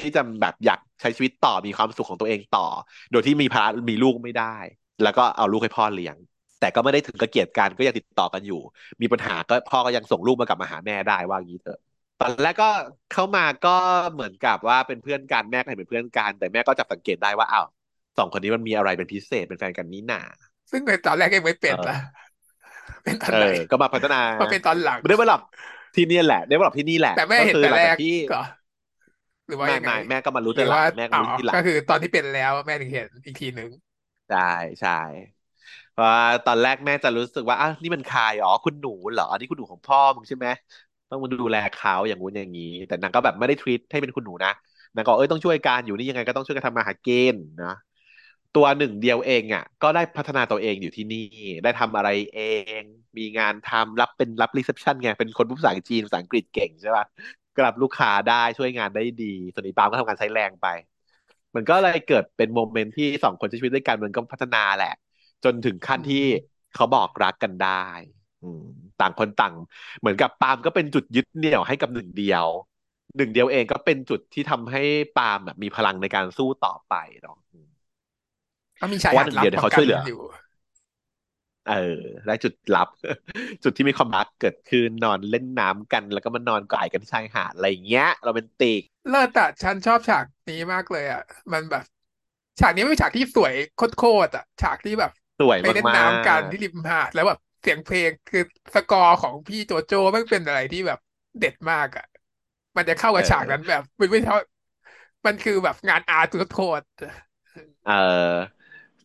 [0.00, 2.66] ที่จะแบบอยากใช้ชีวิตต่อมีความสุขของตัวเองต่อ
[3.12, 4.56] โดยที่มีภาระมีลูกไม่ได้
[5.02, 6.16] แล้วก็เอาลูกให้พ่อเลี้ยง
[6.60, 8.60] แต่ก็ไม่ได้ถึงกับเกลียดกันก็ยังติดต่อกันอยู่
[9.02, 11.80] มีปัญหาก็พ่อก็ยังส่งลูกมากลับมาหาแม่ได้ว่าอย่างนี้เถอะ
[12.20, 12.70] ตอนแรกก็
[13.12, 13.76] เข้ามาก็
[14.12, 17.66] เหมือนกับว่าเป็นเพื่อนกันแม่ก็เห็นเป็นเพื่อนกันแต่แม่ก็จับสังเกตได้ว่าอ้าว
[18.18, 20.22] สองคนนี้มันมีอะไรเป็นพิเศษเป็นแฟนกันนี่หนา
[20.70, 21.96] ซึ่งในตอนแรกยังไม่เป็นละ
[23.04, 25.40] เป็นตอนเอไหนอก็มาพัฒนามาเป็นตอนหลังได้มาหลับ
[25.96, 33.68] ที่นี่แหละ ได้มาหลับที่นี่แหละแต่แม่เห็นก็คือแต่หลังแรจากกที่เหรอหรือว่าไม่ยังไงไม่แม่ก็มารู้หทีรือหลัว่างแม่ก็อ๋อรู้ทีหลังก็คือตอนที่เป็นแล้วแม่ถึงเห็นอีกทีหนึ่ง
[34.28, 34.38] ใช่
[34.80, 34.90] ใช่
[35.90, 40.46] เพราะว่าตอนแรกแม่จะรู้สึกว่าอ้าวนี่มันใครอ๋อคุณหนูเหรออันนี้คุณหนูของพ่อมึงใช่ไหม
[41.10, 44.50] ต้องมาดูแลเขาอย่างงู้นอย่างนี้ แต่นางก็แบบไม่ได้ทรีตให้เป็นคุณหนูนะ
[44.94, 47.68] นางก็เอ้ยต้องช่วยกันอยู่นี่ยังไงก็ต้องช่วยกันทำมาหากินนะ
[48.52, 51.18] ตัวหนึ่งเดียวเองอะ ก็ได้พัฒนาตัวเองอยู่ที่นี่
[51.62, 52.40] ได้ทำอะไรเอ
[52.80, 52.82] ง
[53.18, 57.04] มีงานทำรับเป็นรับ reception ไงเป็นคนพูดภาษาจีนภาษาอังกฤษเก่งใช่ปะ
[57.58, 60.66] ก็รับลูกค้าได้ช่วยงานได้ดี ส่วนอีปาล์มก็ทำงานใช้แรงไป
[61.54, 64.94] มันก็เลยเกิดเป็น moment ที่สองคนใช้ชีวิตด้วยกันมันก็พัฒนาแหละ
[65.44, 66.24] จนถึงขั้นที่
[66.74, 67.86] เขาบอกรักกันได้
[68.42, 68.62] อืม
[69.00, 69.54] ต่างคนต่าง
[70.00, 72.46] เหมือนกับปาล์มก็เป็นจุดยึดเหนี่ยวให้กับหนึ่งเดียว
[73.16, 74.82] หนึ่งเดียวเองก็เป็นจุดที่ทำให้
[75.16, 77.36] ปาล์มแบบมีพลังในการสู้ต่อไปเนาะ
[78.80, 80.18] ก็มีชายเพราะว่าหาดหนึ่งลับเดียวเนี่ยป้อเขางกัช่วยเหลืออยู่
[81.68, 82.88] เออได้จุดลับ
[83.62, 91.20] จุดที่มีความรักเกิดขึ้นนอนเล่นน้ำกัน แล้วก็มานอนกอดกันที่ชายหาดอะไรอย่างเงี้ยโรแมนติกเลิศอะฉันชอบฉากนี้มากเลยอะ
[91.52, 91.84] มันแบบ
[92.60, 98.40] ฉากนี้เป็นฉากที่สวยโคตรๆอะฉากที่แบบสวยไปเล่นมากน้ำกันที่ริมหาดแล้วแบบเสียงเพลงคือ
[98.74, 100.98] สกอร์ของพี่โจโจ้มันเป็นอะไรที่แบบ
[101.38, 102.04] เด็ดมากอะ
[102.76, 104.36] มันจะเข้ากับฉากนั้นแบบไม่ไม่เท่า
[105.26, 107.28] มันคือแบบงาน art โคตรๆ
[107.84, 107.92] เออ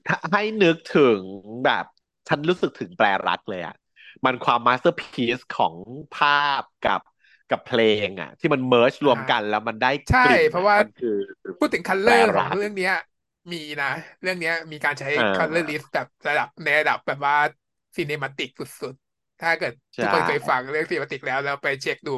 [0.08, 1.22] ถ้าให้นึกถึง
[1.63, 1.86] แบบ
[2.29, 3.75] ฉันรู้สึกถึงแปลรักเลยอะ
[4.25, 5.75] มันความ masterpiece ของ
[6.13, 6.29] ภา
[6.61, 7.01] พกับ
[7.49, 11.17] กับเพลงอะที่มัน merge รวมกันแล้วมันได้ใช่กลิ่นเพราะว่านคือ
[11.57, 12.91] พูดถึง color แปลขรัอกงเรื่องเนี้ย
[13.51, 13.87] มีนะ
[14.21, 17.35] เรื่องเนี้ยมีการใช้เออ color list แบบระดับในระดับแบบว่า
[17.95, 22.11] cinematic สุดๆ ถ้าเกิดใช่ทุกคนเคยฟังเรื่อง cinematic แล้วแล้วไปเช็คดู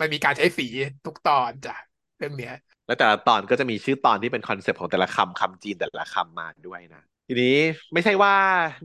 [0.00, 0.64] มันมีการใช้สี
[1.04, 1.74] ทุกตอนจ้ะ
[2.18, 2.52] เรื่องเนี้ย
[2.86, 7.02] แล้วแต่ละตอนก็จะมีชื่อตอนที่เป็น concept ของแต่ละคำคำจีนแต่ละคำมาด้วยนะ
[7.32, 7.56] ทีนี้
[7.92, 8.34] ไม่ใช่ว่า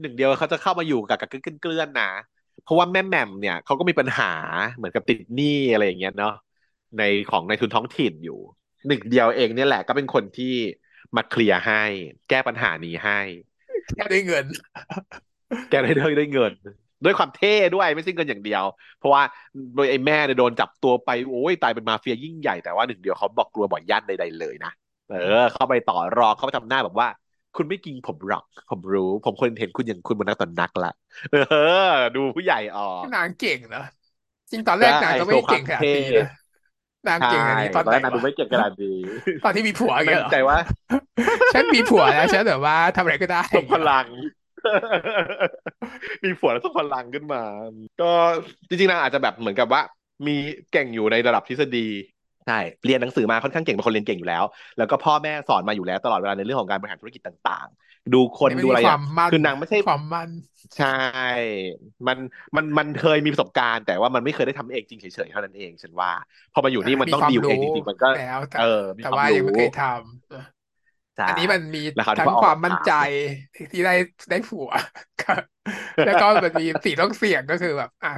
[0.00, 1.28] หนึ่งเดียวเขาจะเข้ามาอยู่กับกับ
[1.60, 2.10] เกลื่อนๆนะ
[2.64, 4.32] เพราะว่าแม่แหม่มเนี่ยเขาก็มีปัญหา
[4.74, 6.34] เหมือนกับติดหนี้อะไรอย่างเงี้ยเนาะ
[6.98, 8.38] ในของในทุนท้องถิ่นอยู่
[8.86, 10.54] หนึ่งเดียวเองเนี่ยแหละก็เป็นคนที่
[11.16, 11.82] มาเคลียร์ให้
[12.28, 13.20] แก้ปัญหานี้ให้
[13.96, 14.44] แค่ได้เงิน
[15.70, 16.52] แกได้ได้ได้เงิน
[17.04, 18.64] ด้วยความเท่ด้วยไม่ใช่เงินอย่างเดียว
[18.98, 19.22] เพราะว่า
[19.76, 24.72] โดยไอ้แม่เนี่ยโดนจับตัวไปโอ้ยตายเป็นมาเฟียยิ่งใหญ่แต่ว่าหนึ่งเดียวเขาบอกกลัวบ่อยย่านใดๆเลยนะ
[25.10, 27.08] เออ เข้าไปต่อรองเข้าไปทำหน้าแบบว่า
[27.56, 30.88] คุณไม่กินผมหรอก ผมรู้ ผมคนเห็นคุณอย่างคุณบนนักตอนนักละ
[31.30, 31.38] เออ
[32.14, 33.82] ดูผู้ใหญ่ออกนางเก่งเนอะ
[34.50, 36.24] จริงตอนแรกนางก็ไม่ได้เก่งขนาดนี้นะ
[37.06, 38.88] นางใช่เก่งขนาดนี้ตอนตอนไหนแรกนางดูวะไม่เก่งขนาดนี้
[39.42, 40.58] ตอนที่มีผัวอย่างเงี้ยเหรมั่อนใจว่า
[41.52, 44.06] ฉันมีผัวแล้วฉันแบบว่าทำอะไรก็ได้ส่งพลัง
[46.24, 47.42] มีฝนแล้วส่งพลังขึ้นมา
[48.00, 48.04] ก็
[48.68, 49.82] จริงๆนางอาจจะแบบเหมือนกับว่า
[50.26, 50.32] มี
[50.70, 51.78] เก่งอยู่ในระดับทฤษฎี
[52.46, 54.44] ใช่เรียนหนังสือมาค่อนข้างเก่งเป็นคนเรียนเก่งอยู่แล้ว
[54.76, 60.30] แล้วก็พ่อแม่สอนมาอยู่แล้วตลอดเวลาในเรื่องของการบริหารธุรกิจต่างๆ ดูคนไม่ดูมีอะไรคอะวามมั่นคือนางไม่ใช่ความมั่น
[60.76, 60.86] ใช่
[62.06, 62.18] มัน
[62.56, 66.10] มันมันเคยมีประสบการณ์ แต่ว่ามันไม่เคยได้ทำเองจริงเฉยๆเท่านั้นเองฉันว่า
[66.52, 68.64] พอมาอยู่นี่มันต้องมีความดีลเองรู้จริงๆมันก็แล้วแต่เออ
[68.98, 72.90] มีแต่ความว่ายังไม่รู้เคยทำใช่อันนี้มันมีแล้วคราวนี้ทั้งก็ออกความมั่นข่าวใจ
[73.72, 73.92] ที่ได้
[74.30, 74.68] ได้ผัว
[75.18, 75.42] กับ
[76.04, 78.10] แล้วก็มันมีสิ่งต้องเสี่ยงก็คือแบบอะ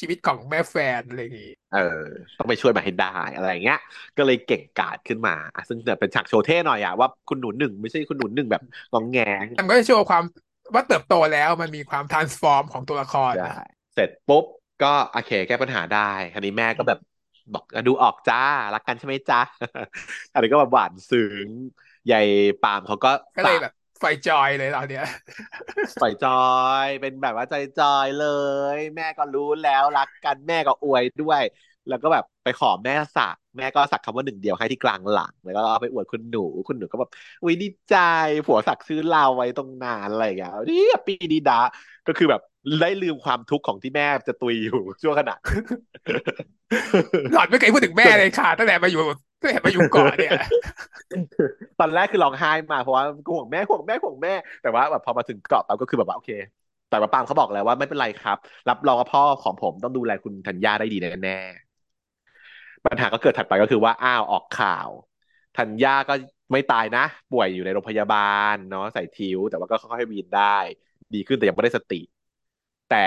[0.00, 2.02] ชีวิตของแม่แฟนอะไรอย่างงี้เออ
[2.38, 3.78] ต้องไปช่วยมาให้ได้อะไรอย่างเงี้ย
[4.16, 10.24] ก็เลยเก่งกาจขึ้นมาอะซึ่งเนี่ยเป็นฉากโชว์เท่หน่อยอะว่าคุณหนูหนึ่งไม่ใช่คุณหนูหนึ่งแบบงองแงงมันก็จะโชว์ความ
[10.74, 13.54] ว่าเติบโตแล้วมันมีความ transform ของตัวละครใช่นะ
[13.94, 14.44] เสร็จปุ๊บ
[14.80, 15.98] ก็โอเคแก้ปัญหาได้
[16.32, 16.98] คราวนี้แม่ก็แบบ
[17.52, 18.36] บอกอะดูออกจ้า
[18.74, 19.38] รักกันใช่ไหมจ้า
[20.32, 21.50] อันนี้ก็แบบหวานซึ้ง
[22.10, 22.26] ยาย
[22.60, 23.72] ปาล์มเขาก็ก็เลยฝากแบบ
[24.04, 25.04] ไฟจอยเลยตอนเนี้ย
[26.00, 26.32] ปล่อยจอ
[26.84, 28.26] ยเป็นแบบว่าใจจอยๆเล
[28.76, 31.42] ย แม่ก็รู้แล้วรักกันแม่ก็อวยด้วย
[31.88, 37.10] แล้วก็แบบไปขอแม่สักแม่ก็สักคำว่าหนึ่งเดียวให้ที่กลางหลัง แล้วก็เอาไปอวดคุณหนูคุณหนูก็แบบ
[37.42, 37.96] อุ้ยดีใจ
[38.46, 41.60] ผัวสักชื่อเราไว้ตรงนั้นอะไรอย่างเงี้ยนี่ปีดีดา
[42.08, 42.42] ก็คือแบบ
[42.80, 45.34] ได้ลืมความทุกข์ของที่แม่จะตุยอยู่ช่วงขณะ
[47.32, 49.04] หล่อนไม่เคยพูดถึงแม่เลยค่ะตั้งแต่มาอยู่
[49.44, 50.32] ตั้งแต่มาอยู่เก่อนเนี่ย
[51.80, 56.30] ตอนแรกคือร้องไห้มาเพราะว่าห่วงแม่ห่วงแม่ห่วงแม่ แต่ว่าแบบพอมาถึงเกาะปั๊บก็คือแบบว่าโอเค
[56.90, 64.88] แต่ว่าปามเขาบอกแล้วว่าไม่เป็นไรครับ รับรองว่าพ่อของผมต้องดูแลคุณธัญญาได้ดีแน่ๆปัญหาก็เกิดถัดไปก็คือว่าอ้าวออกข่าว
[65.58, 66.14] ธัญญาก็
[66.52, 68.18] ไม่ตายนะ ป่วยอยู่ในโรงพยาบา
[68.52, 70.56] ลเนาะใส่ tube แต่ว่าก็ค่อยๆ wean ได้
[71.14, 72.00] ดีขึ้นแต่ยังไม่ได้สติ
[72.90, 73.06] แต่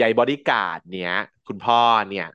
[0.00, 1.12] ยายบอดี้การ์ดเนี้ย
[1.48, 2.26] คุณพ่อเนี่ย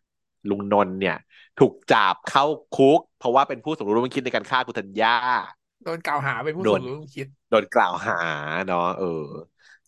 [0.49, 1.15] ลุงนนท์เนี่ย
[1.59, 5.15] ถูกจับเข้าคุก เพราะว่าเป็นผู้สมรู้ร่วมคิดในการฆ่าคุณธัญญา
[5.83, 8.19] โดนกล่าวหาเป็นผู้สมรู้ร่วมคิดโดนโดนกล่าวหา
[8.67, 9.23] เนาะเออ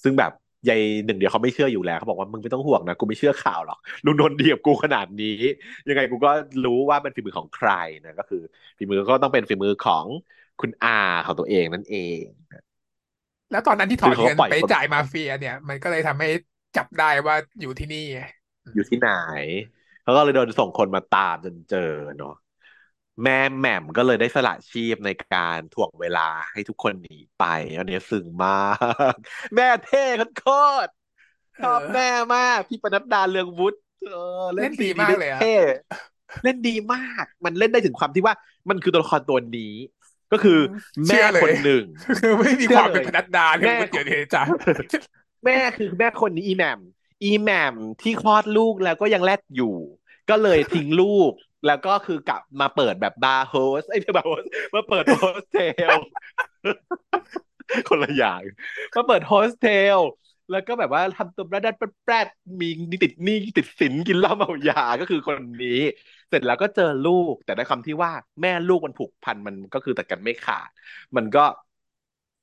[0.04, 0.32] ซึ่งแบบ
[0.69, 5.28] ยายหนึ่งเดียวเขาไม่เชื่ออยู่แล้วเขาบอกว่ามึงไม่ต้องห่วงนะกูไม่เชื่อข่าวหรอกลุงนนท์ดีกับกูขนาดนี้
[5.88, 6.32] ยังไงกูก็
[6.65, 7.69] รู้ว่าเป็นฝีมือของใคร
[8.06, 8.41] นะก็คือ
[8.78, 10.06] ฝีมือก็ต้องเป็นฝีมือของ
[10.60, 10.89] คุณอา
[11.25, 12.21] ของตัวเองนั่นเอง
[13.51, 16.28] แล้วตอนนั้นที่ถอนคือเขาเงินปล่อยไปคนจ่ายมาเฟียเนี่ย มันก็เลยทำให้
[16.78, 18.19] จับได้ว่าอยู่ที่นี่ไง
[18.73, 19.10] อยู่ที่ไหน
[20.05, 22.35] เขาก็เลยโดนส่งคนมาตามจนเจอเนาะ
[23.23, 27.43] แม่แหม่มก็เลยได้สละชีพในการถ่วงเวลาให้ทุกคนหนีไป
[27.77, 28.51] อันนี้ซึ้งมา
[29.13, 29.15] ก
[29.55, 30.05] แม่เท่
[30.37, 30.45] โค
[30.85, 30.91] ตร
[31.59, 35.53] ชอบเออแม่มาก พี่ปนัดดาเรืองวุฒิเออเล่นดีซีมากเลยอะเท่
[36.43, 38.35] เล่นดีมาก มันเล่นได้ถึงความที่ว่า
[38.69, 39.73] มันคือตัวละครตัวนี้
[40.31, 40.59] ก็คือ
[41.07, 41.83] แม่เชื่อเลยคนหนึ่ง
[42.19, 44.43] คือไม่มีเชื่คอวามเป็นเลยปนัดดาเลยแม่มันเกิดเหตุจ้ะ
[45.45, 46.79] แม่คือแม่คนนี้อีแหม่ม
[47.23, 49.75] อีแหม่มที่คลอดลูกแล้วก็ยังแรดอยู่
[50.29, 51.31] ก็เลยทิ้งลูก
[51.65, 54.43] แล้วก็คือกลับมาเปิดแบบ bar host ไอ้ยไม่ bar host
[54.75, 55.57] มาเปิดโฮสเท
[55.95, 55.97] ล
[57.88, 58.41] คนละอย่าง
[58.95, 59.99] มาเปิดโฮสเทล
[60.51, 62.27] แล้วก็แบบว่าทำตัวแรดแปรด
[62.61, 62.67] มี
[63.03, 65.79] ติดหนี้ติดสินกินเหล้าเมายาก็คือคนนี้
[66.29, 68.11] เสร็จแล้วก็เจอลูก แต่ด้วยคำที่ว่า
[68.41, 70.69] แม่ลูกมันผูกพันมันก็คือแต่กันไม่ขาด
[71.15, 71.45] มันก็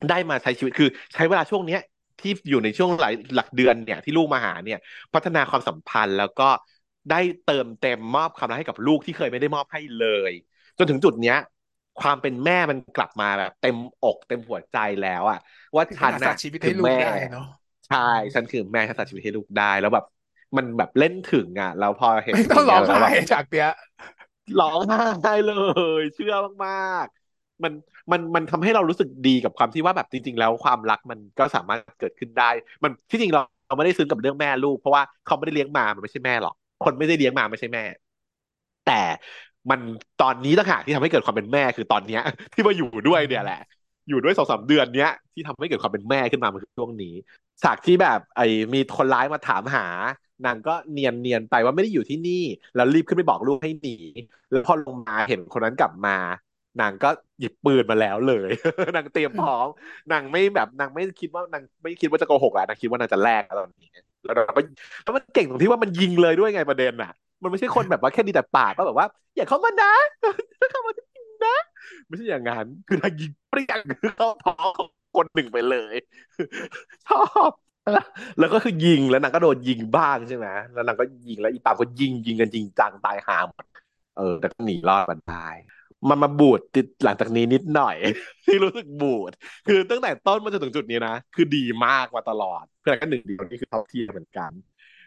[0.09, 1.81] ได้มาใช้ชีวิตคือใช้เวลาช่วงเนี้ย
[2.21, 4.79] ที่อยู่ในช่วงหลายหลักเดือนเนี่ยที่ลูกมาหาเนี่ย
[5.14, 6.49] พัฒนาความสัมพันธ์แล้วก็
[7.11, 10.33] ได้เติมเต็มมอบความรักให้กับลูกที่เคยไม่ได้มอบให้เลย
[10.79, 11.37] จนถึงจุดเนี้ย
[12.01, 15.38] ความเป็นแม่มันกลับมาแบบ เต็มอกเต็มหัวใจแล้วอะ
[15.77, 17.43] ว่าฉันน่ะน่ะชีวิตคืให้อลูกแม่ได้เนาะ
[17.87, 17.99] ใช่
[18.35, 20.05] ฉันคือแม่ฉันตัดชีวิตให้ลูกได้แล้วแบบ
[20.57, 23.69] มันแบบเล่นถึงอะแล้วพอเห็นไม่ต้องร้องย่าไห้เงี้ยแล้วแบบจากเนี้ย
[24.61, 25.51] ร้องไห้เล
[26.01, 26.35] ย เชื่อ
[26.67, 26.73] มา
[27.05, 27.73] กๆมัน
[28.12, 32.51] มันมันทำให้เรารู้สึกดีกับความที่ว่าแบบจริง ๆ แล้วความรักมันก็สามารถเกิดขึ้นได้
[32.83, 37.85] มันที่จริงเราเราไม่ได้ซึ้งกับเรื่องแม่ลูกเพราะว่าเขาไม่ได้เลี้ยงมามันไม่ใช่แม่หรอก คนไม่ได้เลี้ยงมาไม่ใช่แม่
[38.87, 39.01] แต่
[39.71, 39.81] มัน
[40.23, 43.61] ตอนนี้ต่างหากที่ทำให้เกิดความเป็นแม่คือตอนเนี้ย ที่มาอยู่ด้วยเนี่ยแหละ
[44.09, 47.14] อยู่ด้วยสองสามเดือนเนี้ยที่ทำให้เกิดความเป็นแม่ขึ้นมามันคือช่วงนี้
[47.62, 49.87] ฉากที่แบบ ไอ้มีคนร้ายมาถามหา
[50.45, 53.97] นางก็เนียนเนียนไปว่าไม่ได้อยู่ที่นี่ แล้วรีบขึ้นไปบอกลูกให้หนี
[54.51, 56.16] แล้วพอลงมาเห็นคนนั้นกลับมา
[56.81, 57.09] นางก็
[57.40, 58.51] หยิบปืนมาแล้วเลย
[58.97, 59.66] นางเตรียมพร้อม
[60.12, 63.91] นางไม่แบบนางไม่คิดว่านางไม่คิดว่าจะโกหกแหละนางคิดว่านางจะแลกตอนนี้
[64.25, 67.11] แล้วแล้วมันเก่งตรงที่ว่ามันยิงเลยด้วยไงประเด็นอะ
[67.43, 69.07] มันไม่ใช่คนแบบว่าแค่ดีแต่ปากก็แบบว่า
[69.37, 69.93] อย่าเข้ามานะ
[70.71, 71.57] เข้ามาจริงนะ
[72.07, 73.81] ไม่ใช่อย่างนั้นคือนางยิงเปรี้ยง
[74.17, 75.95] เข้าท้องของคนหนึ่งไปเลย
[77.07, 77.17] ชอ
[77.49, 77.51] บ
[78.39, 83.65] แล้วก็คือยิงแล้วนางก็โดนยิงบ้างใช่ไหมแล้วนางก็ยิงแล้วอีปามก็ยิงยิงกันจริงจังตายหาหมด
[84.15, 85.37] เออแต่ก็หนีรอดมาได้
[86.09, 87.97] มันมาบูดติดหลังจากนี้นิดหน่อย
[88.47, 89.33] ที่รู้สึกบูด
[89.67, 94.51] คือตั้งแต่ต้นมาจนถึงจุดนี้นะ คือดีมากมาตลอด เพื่อนก็หนึ่งเดียวนี่คือเท่าเทียมเหมือนกัน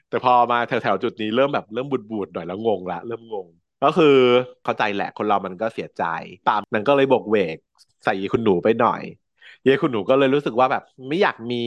[0.10, 3.48] แต่พอมาแถวๆจุดนี้เริ่มแบบเริ่มบูดบูดๆหน่อยแล้วงงละเริ่มงง
[3.84, 4.16] ก็คือ
[4.64, 6.04] เข้าใจแหละคนเรามันก็เสียใจ
[6.50, 7.58] ตามนั้นก็เลยบกเวก
[8.06, 9.02] ใส่คุณหนูไปหน่อย
[9.64, 11.64] เยคุณหนูก็เลยรู้สึกว่าแบบ ไม่อยากมี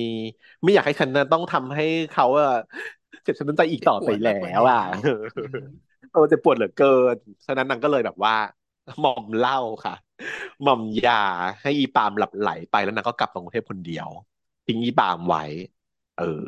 [0.63, 2.53] ไม่อยากให้ฉันน่ะต้องทำให้เขาอะ
[3.25, 5.23] เจ็บช้ำน้ำใจอีกต่อไปแล้วอะอืม
[6.13, 8.35] เออเจ็บปวดเหลือเกินฉะนั้นนางก็เลยแบบว่า
[9.01, 9.95] หม่อมเหล้าค่ะ
[10.63, 11.23] หม่อมยา
[11.63, 14.09] ให้อีปามหลับไหลไปแล้วนางก็กลับมากรุงเทพคนเดียว
[14.67, 15.45] ทิ้งอีปามไว้
[16.19, 16.45] เออ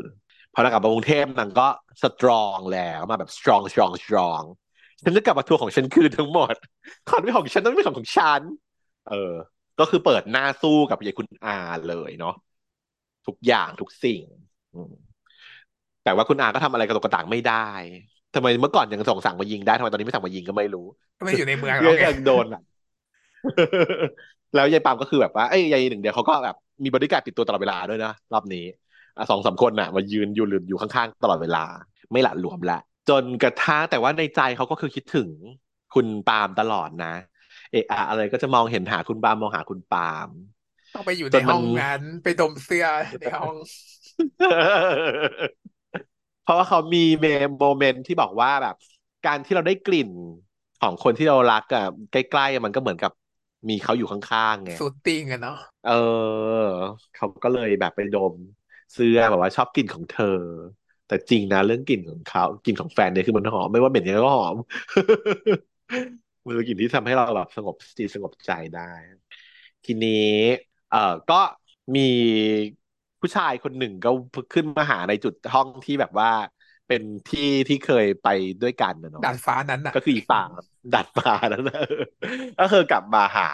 [0.52, 1.68] พอนางกลับมากรุงเทพนางก็
[2.02, 4.44] สตรองแล้วมาแบบ strong strong strong
[5.02, 6.54] ฉันจะกลับมาทัวร์ของฉันคืนทั้งหมด
[7.08, 8.42] คอนไม่ของฉันต้องไม่ของของฉัน
[9.10, 9.34] เออ
[9.80, 12.34] ก็คือเปิดหน้าสู้กับยายคุณอาเลยเนาะ
[13.26, 14.22] ทุกอย่างทุกสิ่ง
[16.04, 17.68] แต่ว่าคุณอาก็ทำอะไรกระตกกระตากไม่ได้
[18.34, 20.86] ทำไมเมื่อก่อนยังส่งสั่งมายิงได้ทำไมตอนนี้ไม่สั่งมายิงก็ไม่รู้
[21.18, 22.62] ก็ไม่อยู่ในเมืองยัแล้วงไงยังโดนอะ
[24.54, 28.64] แล้วยายปามก็คือแบบว่าเอ้ยยายหนึ่งเดียวเขาก็แบบมีบริการดติดตัวตลอดเวลาด้วยนะรอบนี้
[29.16, 31.64] อะสองสามคนน่ะมายืนอยู่หรืออยู่ข้างๆตลอดเวลา
[32.12, 35.30] ไม่หละหลวมละ จนกระทั่งแต่ว่าในใจเขาก็คือคิดถึง
[35.94, 37.14] คุณปาล์มตลอดนะ
[37.72, 40.28] เอะอะอะไรก็จะมองเห็นหาคุณปาล์มมองหาคุณปาล์ม
[40.94, 42.86] ต้องไปอยู่จในนห้มัอนงนั้นไปดมเสื้อ
[43.20, 43.56] ในห้อง
[44.38, 45.59] เพ
[46.50, 48.74] ราะว่าเขามี moment ที่บอกว่าแบบ
[49.24, 50.10] การที่เราได้กลิ่น
[50.80, 53.12] ของคนที่เรารักอะใกล้ๆมันก็เหมือนกับ
[53.68, 55.90] มีเขาอยู่ข้างๆไง soothing อะเนาะเออ
[57.14, 58.34] เขาก็เลยแบบไปดม
[58.92, 60.24] เสื้อแบบว่าชอบกลิ่นของเธอ
[61.06, 64.56] แต่จริงนะเรื่องกลิ่นของเขากลิ่นของแฟนเนี่ยคือมันหอมไม่ว่าเหม็นยังไงก็หอม
[66.46, 68.80] มันเป็นกลิ่นที่ทำให้เราแบบสงบจิตสงบใจได้
[69.84, 70.10] ทีนี้
[70.88, 71.34] เอ่อก็
[71.94, 72.00] มี
[73.20, 74.10] ผู้ชายคนหนึ่งก็
[74.54, 76.30] ขึ้นมาหาในจุดห้องที่แบบว่า
[76.88, 78.28] เป็นที่ที่เคยไป
[78.62, 80.50] ด้วยกันนะเนาะดาดฟ้านั้นน่ะก็คืออีปาม
[80.94, 81.80] ดัดปลานั่นนะ
[82.60, 83.50] ก็คือกลับมาหา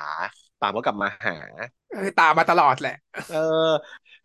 [0.60, 1.36] ปามก็กลับมาหา
[1.92, 2.96] เออตามมาตลอดแหละ
[3.30, 3.36] เอ
[3.68, 3.70] อ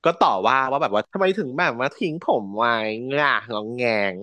[0.06, 2.76] ก็ต่อว่าว่าแบบว่าทำไมถึงแบบมาทิ้งผมไว้
[3.14, 4.16] ง่ะงองแงง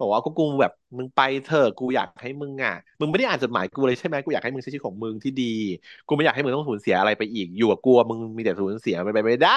[0.00, 5.44] บอกว่ากูกูแบบมึงไปเถอะกูอยากให้มึงอะ มึงไม่ได้อ่านจดหมายกูเลยใช่ไหมกูอยากให้มึงใช้ชีวิตของมึงที่ดี
[6.06, 9.52] กูไม่อยากให้มึงต้องสูญเสียอะไรไปอีก อยู่กับกูอะมึงมีแต่สูญเสียไปไปไม่ได้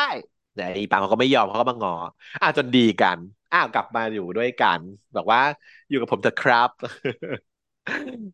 [0.59, 1.95] แต่อีปามเขาก็ไม่ยอมเขาก็มางอ
[2.41, 3.17] อะจนดีกัน
[3.51, 4.79] อ้าวกลับมาอยู่ด้วยกัน
[5.15, 5.41] บอกว่า
[5.89, 6.69] อยู่กับผมเถอะครับ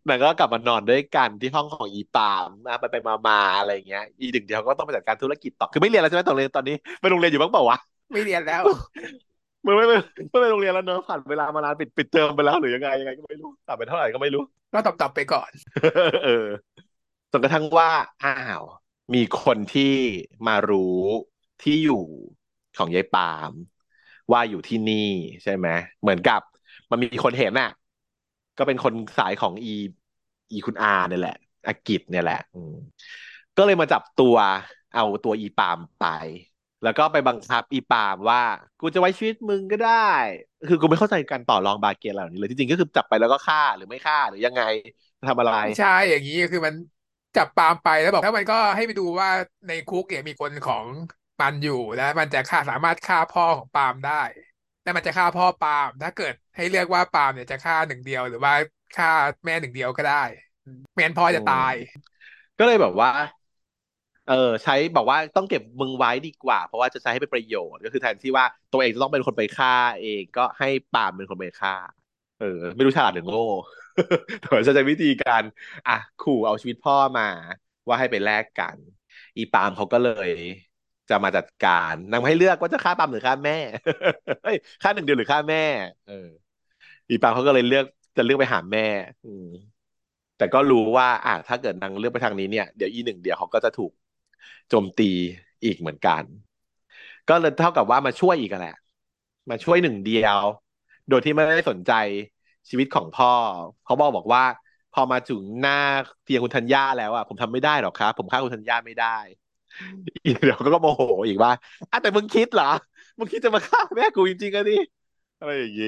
[0.07, 7.77] แล้วก็กลับมานอนด้วยกันที่ห้องของอีปามนะไปไปมามาอะไรอย่างเงี้ย อีหนึ่งเดียวก็ต้องไปจัดการธุรกิจต่อคือไม่เรียนแล้วใช่ไหมตอนเรียนตอนนี้ไปโรงเรียนอยู่บ้างเปล่าวะ
[8.13, 8.63] ไม่เรียนแล้ว
[9.65, 9.93] มึงไม่ไป
[10.31, 14.41] ไม่ไปโรงเรียนแล้วเนอะผ่านเวลามานานปิดปิดเทอมไปแล้วหรือยังไงยังไงก็ไม่รู้ต่ำไปเท่าไหร่ก็ไม่รู้
[14.73, 15.51] ก็ตอบๆไปก่อน
[16.25, 16.47] เออ
[17.31, 17.89] จนกระทั่งว่า
[18.23, 18.63] อ้าว
[19.13, 19.93] มีคนที่
[20.47, 20.99] มารู้
[21.61, 22.03] ที่อยู่
[22.77, 23.51] ของยายปาล์ม
[24.31, 25.09] ว่าอยู่ที่นี่
[25.43, 25.67] ใช่ไหม
[26.01, 26.41] เหมือนกับ
[26.91, 27.71] มันมีคนเห็นน่ะ
[28.57, 29.73] ก็เป็นคนสายของอี
[30.51, 31.37] อีคุณอาเนี่ยแหละ
[31.67, 32.41] อากิจเนี่ยแหละ
[33.57, 34.35] ก็เลยมาจับตัว
[34.95, 36.05] เอาตัวอีปาล์มไป
[36.83, 38.41] แล้วก็ไปบังคับอีปาล์มว่า
[38.81, 40.09] กูจะไว้ชีวิตมึงก็ได้
[40.67, 44.63] คือกูไม่เข้าใจการต่อรองบาร์เกนเหล่านี้เลยที่จริงก็คือจับไปแล้วก็ฆ่าหรือไม่ฆ่าหรือยังไง
[45.29, 46.73] ทำอะไรใช่อย่างนี้คือมัน
[47.37, 49.29] จับปาล์มไปแล้วบอกถ้ามันก็ให้ไปดูว่า
[49.67, 50.85] ในคุกเนี่ยมีคนของ
[51.39, 54.21] มันอยู่แล้วมันจะฆ่าสามารถฆ่าพ่อของปาล์มได้
[54.81, 58.53] แต่มันจะฆ่าพ่อปาล์มถ้าเกิดให้เลือกว่าปาล์มเนี่ยจะฆ่าหนึ่งเดียว หรือว่า
[58.97, 59.07] ฆ่า
[59.45, 60.23] แม่หนึ่งเดียวก็ได้
[60.93, 61.73] ไม่นพ่อจะตาย
[62.59, 63.09] ก็เลยแบบว่า
[64.29, 71.75] เออใช้บอกว่าต้องเก็บมึงไว้ดีกว่า เพราะว่าจะใช้ให้เป็นประโยชน์ก็คือแทนที่ว่าตัวเองจะต้องเป็นคนไปฆ่า เองก็ให้ปาล์มเป็นคนไปฆ่า
[72.39, 73.45] เออ ไม่รู้ฉลาดหรือโง่
[74.41, 75.43] แต่ว่าจะใช้วิธีการ
[75.87, 77.27] อะขู่เอาชีวิตพ่อมา
[77.87, 78.77] ว่าให้ไปแลกกัน
[79.37, 80.29] อีปาล์มเขาก็เลย
[81.09, 83.57] จะมาจัดการนางให้เลือกว่าจะฆ่าปามหรือฆ่าแม่
[84.43, 85.57] เฮ้ยฆ่าหนึ่งเดียวหรือฆ่าแม่
[86.05, 86.13] เออ
[87.09, 87.85] อีปามเขาก็เลยเลือก
[88.17, 88.81] จะเลือกไปหาแม่
[89.23, 89.45] อืม
[90.37, 93.91] แต่ก็รู้ว่า อะถ้าเกิดนางเลือกไปทางนี้เนี่ยเดี๋ยวอีหนึ่งเดียวเขาก็จะถูก
[94.69, 95.03] โจมตี
[95.63, 96.23] อีกเหมือนกัน
[97.29, 98.75] ก็เลยเท่ากับว่ามาช่วยอีกแหละ
[99.49, 100.39] มาช่วยหนึ่งเดียว
[101.09, 101.91] โดยที่ไม่ได้สนใจ
[102.69, 103.31] ชีวิตของพ่อ
[103.85, 104.43] เขาบอกบอกว่า
[104.93, 105.79] พอมาถึงหน้า
[106.23, 109.17] เตียงคุณธัญญาแล้วอะผมทำไม่ได้หรอกครับ ผมฆ่าคุณธัญญาไม่ได้
[110.23, 111.51] เดี๋ยวก็โมโหอีกว่า
[111.91, 112.65] อะแต่มึงคิดเหรอ
[113.19, 114.73] มึงคิดจะมาฆ่าแม่กูจริงๆอะดิ
[115.39, 115.87] อะไรอย่างงี้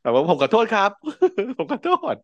[0.00, 0.90] แต่ว่าผมขอโทษครับ
[1.58, 2.16] ผมขอโทษ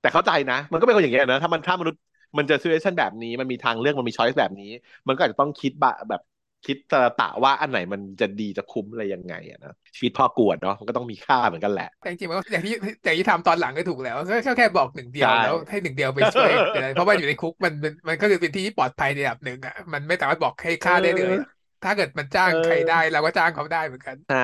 [0.00, 2.00] แต่เข้าใจนะ มันก็เป็นคนอย่างเงี้ยนะ ถ้ามันถ้ามนุษย์
[2.38, 4.66] มันจะซีเรชันแบบนี้ มันมีทางเลือก มันมีช้อยส์แบบนี้
[5.08, 6.20] มันก็อาจจะต้องคิดบแบบ
[6.66, 12.72] คิดตะตะว่าอันไหนมันจะดีจะคุ้มอะไรยังไงอะนะชีวิตพ่อกวดเนาะมันก็ต้องมีค่าเหมือนกันแหละแต่จริงๆมันก็อย่างที่
[13.04, 16.50] อย่างที่ทำตอนหลังก็ถูกแล้วก็แค่แค่บอกหนึ่งเดียวใช่แล้วให้หนึ่งเดียวไปช่วย
[16.94, 21.36] เพราะว่าอยู่ในคุกมันมันมันก็คือเป็นที่ปลอดภัยในระดับหนึ่งอะมันไม่สามารถบอกให้ฆ่าได้เลย
[21.84, 24.38] ถ้าเกิดมันจ้างเออใครได้เราก็จ้างเขาได้เหมือนกันใช่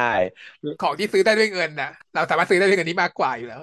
[0.83, 3.61] ของที่ซื้อได้ด้วยเงินน่ะเราสามารถซื้อได้ด้วยเงินนี้มากกว่าอยู่แล้ว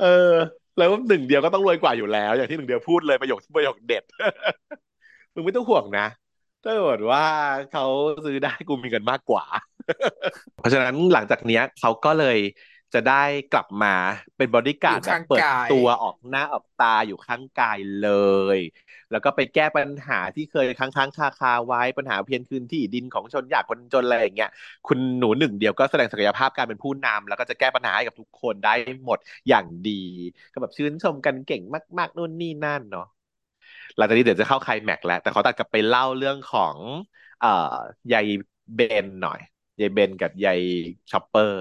[0.00, 0.34] เออ
[0.78, 4.04] แล้วหนึ่งเดียวก็ต้องรวยกว่าอยู่แล้ว อย่างที่หนึ่งเดียวพูดเลยประโยคประโยคเด็ด
[5.34, 6.06] มึงไม่ต้องห่วงนะ
[6.64, 7.22] ถ้าเกิดว่า
[7.68, 7.82] เขา
[8.24, 9.44] ซื้อได้กูมีเงินมากกว่า
[10.56, 12.38] เพราะฉะนั้นหลังจากเนี้ยเขาก็เลย
[12.94, 13.94] จะได้กลับมา
[14.36, 18.10] เป็นบอดี้การ์ดอยู่แบข้าบงเปิดกายตัวออกหน้าออกตาอยู่ข้างกายเล
[18.56, 18.58] ย
[19.10, 24.50] แล้วก็ไปแก้ปัญหาที่เคยค้างค้างคาคาไว้ปัญหาเพียนคืนที่ดินของชนยากคนจนอะไรอย่างเงี้ย
[24.86, 29.18] คุณหนูหนึ่งเดียวก็แสดงศักยภาพการเป็นผู้นำแล้วก็จะแก้ปัญหาให้กับทุกคนได้หมด
[29.48, 30.02] อย่างดี
[30.52, 31.62] ก็แบบชื่นชมกันเก่ง
[31.98, 33.06] มาก ๆนู่นนี่นั่นเนาะ
[33.96, 36.78] หลังจากนี้เดี๋ยวจะเข้าไคลแม็กแล้ว แต่เขาตัดกลับไปเล่าเรื่องของ
[37.38, 37.48] เอ่อ
[38.12, 38.26] ยาย
[38.74, 39.38] เบนหน่อย
[39.80, 40.60] ยายเบนกับยาย
[41.10, 41.56] ชอปเปอร์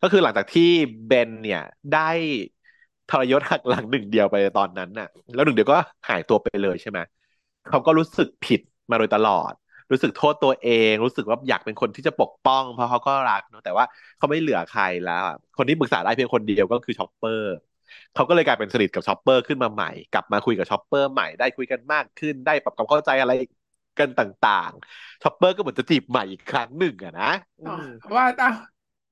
[0.00, 0.62] ก็คือหลังจากที่
[1.06, 1.60] เบนเนี่ย
[1.90, 2.00] ได้
[3.10, 6.98] ทรยศหักหลังหนึ่งเดียวไปตอนนั้นน่ะ แล้วหนึ่งเดียวก็หายตัวไปเลยใช่ไหม
[7.68, 8.60] เขาก็รู้สึกผิด
[8.90, 9.52] มาโดยตลอด
[9.92, 13.84] รู้สึกโทษตัวเอง รู้สึกว่าอยากเป็นคนที่จะปกป้อง เพราะเขาก็รักเนอะแต่ว่า
[14.18, 15.22] เขาไม่เหลือใครแล้ว
[15.56, 17.46] คนที่ปรึกษาได้เพียงคนเดียวก็คือชอปเปอร์
[18.14, 23.32] เขาก็เลยกลายเป็นสนิทกับชอปเปอร์ขึ้นมาใหม่ กลับมาคุยกับชอปเปอร์ใหม่ได้คุยกันมากขึ้นได้ปรับความเข้าใจอะไร
[23.98, 28.56] กันต่างๆชอปเปอร์ก็เหมือนจะจีบใหม่อีกครั้งหนึ่งอะนะอืมว่าอ้าว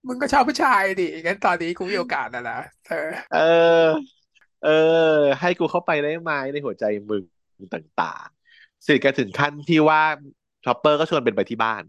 [0.06, 3.40] มึงก็ชอบผู้ชายดิงั้นตอนนี้กูมีโอกาสแล้วนะเธอ เอ
[3.84, 3.86] อ
[4.64, 4.68] เอ
[5.16, 7.24] อ ให้กูเข้าไปได้ไหมในหัวใจมึง
[7.74, 10.02] ต่างๆสนิทกันถึงขั้นที่ว่า
[10.64, 11.82] ชอปเปอร์ก็ชวนเบนไปที่บ้าน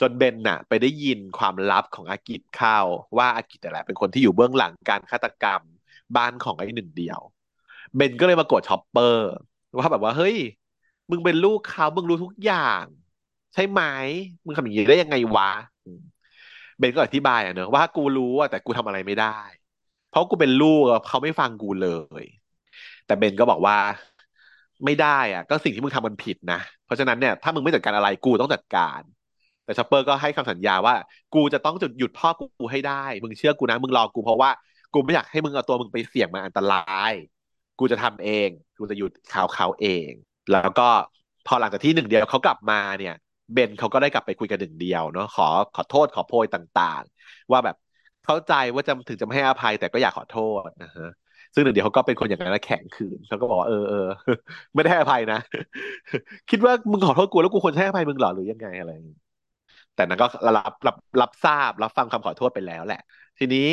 [0.00, 2.78] จนเบนน่ะ ไปได้ยินความลับของอากิจเข้า
[3.16, 5.60] ว่าอากิจนั่นแหละเป็นคนที่อยู่เบื้องหลังการฆาตกรรม
[6.16, 7.20] บ้านของไอ้หนึ่งเดียว
[7.96, 9.30] เบนก็เลยมาโกรธชอปเปอร์
[9.78, 10.36] ว่าแบบว่าเฮ้ย
[11.10, 12.84] มึงเป็นลูกเขามึงรู้ทุกอย่าง
[13.54, 13.82] ใช่ไหม
[14.44, 15.50] มึงทำอย่างนี้ได้ยังไงวะ
[16.78, 19.38] เบนก็อธิบายอะเนอะว่ากูรู้อะแต่กูทำอะไรไม่ได้
[20.10, 21.88] เพราะกูเป็นลูกเขาไม่ฟังกูเล
[22.22, 22.24] ย
[23.06, 23.76] แต่เบนก็บอกว่า
[24.84, 29.00] ไม่ได้อะก็สิ่งที่มึงทำมันผิดนะ เพราะฉะนั้นเนี่ยถ้ามึงไม่จัดการอะไรกูต้องจัดการ
[29.64, 30.94] แต่ชอปเปอร์ก็ให้คำสัญญาว่า
[31.34, 34.50] กูจะต้องจุดหยุดพ่อกูให้ได้ มึงเชื่อกูนะ มึงรอกูเพราะว่า
[34.94, 37.12] กูไม่อยากให้มึงเอาตัวมึงไปเสี่ยงมาอันตราย
[37.78, 40.10] กูจะทำเอง กูจะหยุดข่าวเขาเอง
[40.52, 40.88] แล้วก็
[41.46, 43.14] พอหลังจากที่หนึ่งเดียวเขากลับมาเนี่ย
[43.52, 47.76] เบนเขาก็ได้กลับไปคุยกันหนึ่งเดียวเนาะขอขอโทษขอโพยต่างๆ ว่าแบบ
[48.24, 51.10] เข้าใจว่าจะถึงจะไม่ให้อภัยแต่ก็อยากขอโทษนะฮะ
[51.54, 54.06] ซึ่งหนึ่งเดียวเขาก็เป็นคนอย่างนั้นแข็งขืนเขาก็บอกว่าเออเออ
[54.74, 55.38] ไม่ได้อภัยนะ
[56.50, 59.16] คิดว่ามึงขอโทษกูแล้วกูควรจะให้อภัยมึงเหรอหรือยังไงอะไรอย่างงี้
[59.94, 63.00] แต่นั้นก็รับรับรับทราบรับฟังคำขอโทษไปแล้วแหละ
[63.38, 63.66] ทีนี้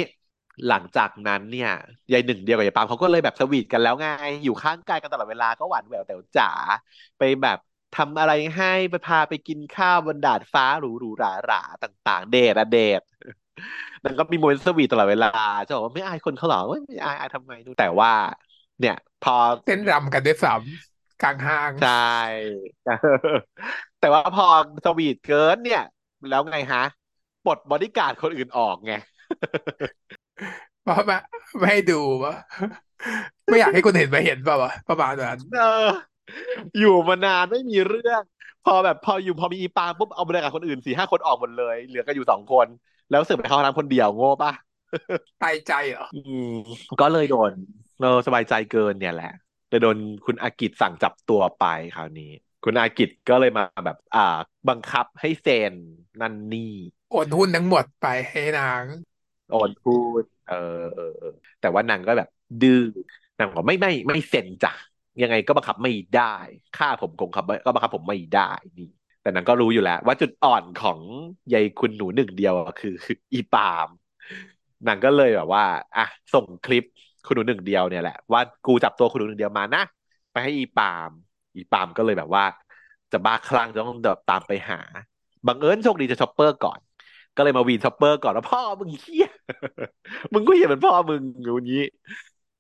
[0.68, 1.72] หลังจากนั้นเนี่ย
[2.12, 4.08] ยายหนึ่งเดียวกับยายปามเขาก็เลยแบบสวีทกันแล้วไง
[4.44, 6.52] อยู่ข้างกายกันตลอดเวลาก็หวานแหววแต่จ๋า
[7.18, 7.58] ไปแบบ
[7.98, 13.02] ทำอะไรให้ไปพาไปกินข้าวบนดาดฟ้าหรูหรูหราหราต่าง ๆ เดทอะเดท
[14.04, 15.30] นั่นก็มีโมเมนต์สวีทตลอดเวลา
[15.68, 18.12] จะบอกว่าไม่อายคนเขาหรอเว้ยไม่อายอายทำไมดูแต่ว่า
[18.80, 19.36] เนี่ย พอ
[19.66, 21.94] เต้นรำกันด้วยซ้ำกลางห้างใช่
[24.00, 24.48] แต่ว่าพอ
[24.86, 25.84] สวีทเกินเนี่ย
[26.30, 26.84] แล้วไงฮะ
[27.46, 28.94] ปลดบอดี้การ์ดคนอื่นออกไง
[30.84, 31.20] เพราะมา
[31.60, 32.36] ไม่ให้ดูวะ
[33.46, 35.90] ไม่อยากให้คนเห็นมาเห็นเปล่าวะประมาณนั้นเออ
[36.80, 38.22] อยู่มานานไม่มีเรื่อง
[38.66, 42.68] พอแบบพออยู่พอมีอีปาล์มปุ๊บเอาบอดี้การ์ดคนอื่นสี่ห้าคนออกหมดเลย เหลือกันอยู่สองคน
[43.12, 44.54] แล้วเสือกไปเข้าห้องน้ำคนเดียวโง่ปะ
[45.44, 46.54] ตายใจเหรออืม
[47.02, 47.52] ก็เลยโดน
[48.02, 49.34] เออสบายใจเกินเนี่ยแหละ
[49.70, 51.66] เลยโดนคุณอากิจสั่งจับตัวไป
[51.96, 52.32] คราวนี้
[52.64, 54.38] คุณอากิจก็เลยมาแบบ อ่า
[54.70, 55.74] บังคับให้เซ็น
[56.22, 56.74] นั่นนี่
[57.10, 58.84] โอนหุ้นทั้งหมดไปให้นาง
[59.54, 62.30] โอนพูด เออเออแต่ว่านางก็แบบ
[62.62, 62.82] ดื้อ
[63.38, 64.74] นางบอกไม่ไม่ไม่เซ็นจ้ะ
[65.22, 66.36] ยังไงก็บังคับไม่ได้
[66.78, 68.90] ค่าผมคงคับก็บังคับผมไม่ได้นี่
[69.22, 71.00] แต่นางก็รู้อยู่แล้ว ว่าจุดอ่อนของ
[71.54, 72.94] ยายคุณหนูหนึ่งเดียวคือ
[73.34, 73.88] อีปาม
[74.88, 75.64] นางก็เลยแบบว่า
[75.98, 76.84] อะส่งคลิป
[77.26, 79.84] คุณหนูหนึ่งเดียวเนี่ยแหละว่ากูจับตัวคุณหนูหนึ่งเดียวมานะ
[80.32, 81.10] ไปให้อีปาล์ม
[81.56, 82.46] อีปาล์มก็เลยแบบว่า
[83.12, 84.80] จะบ้าคลั่งจะต้องตามไปหา
[85.48, 86.80] บังเอิญโชคดีเจอช็อปเปอร์ก่อน
[87.38, 89.28] ก็เลยมาวีนช็อปเปอร์ก่อนว่าพ่อมึงเหี้ย
[90.34, 91.84] มึงก็เหี้ยเหมือนพ่อมึงอย่างนี้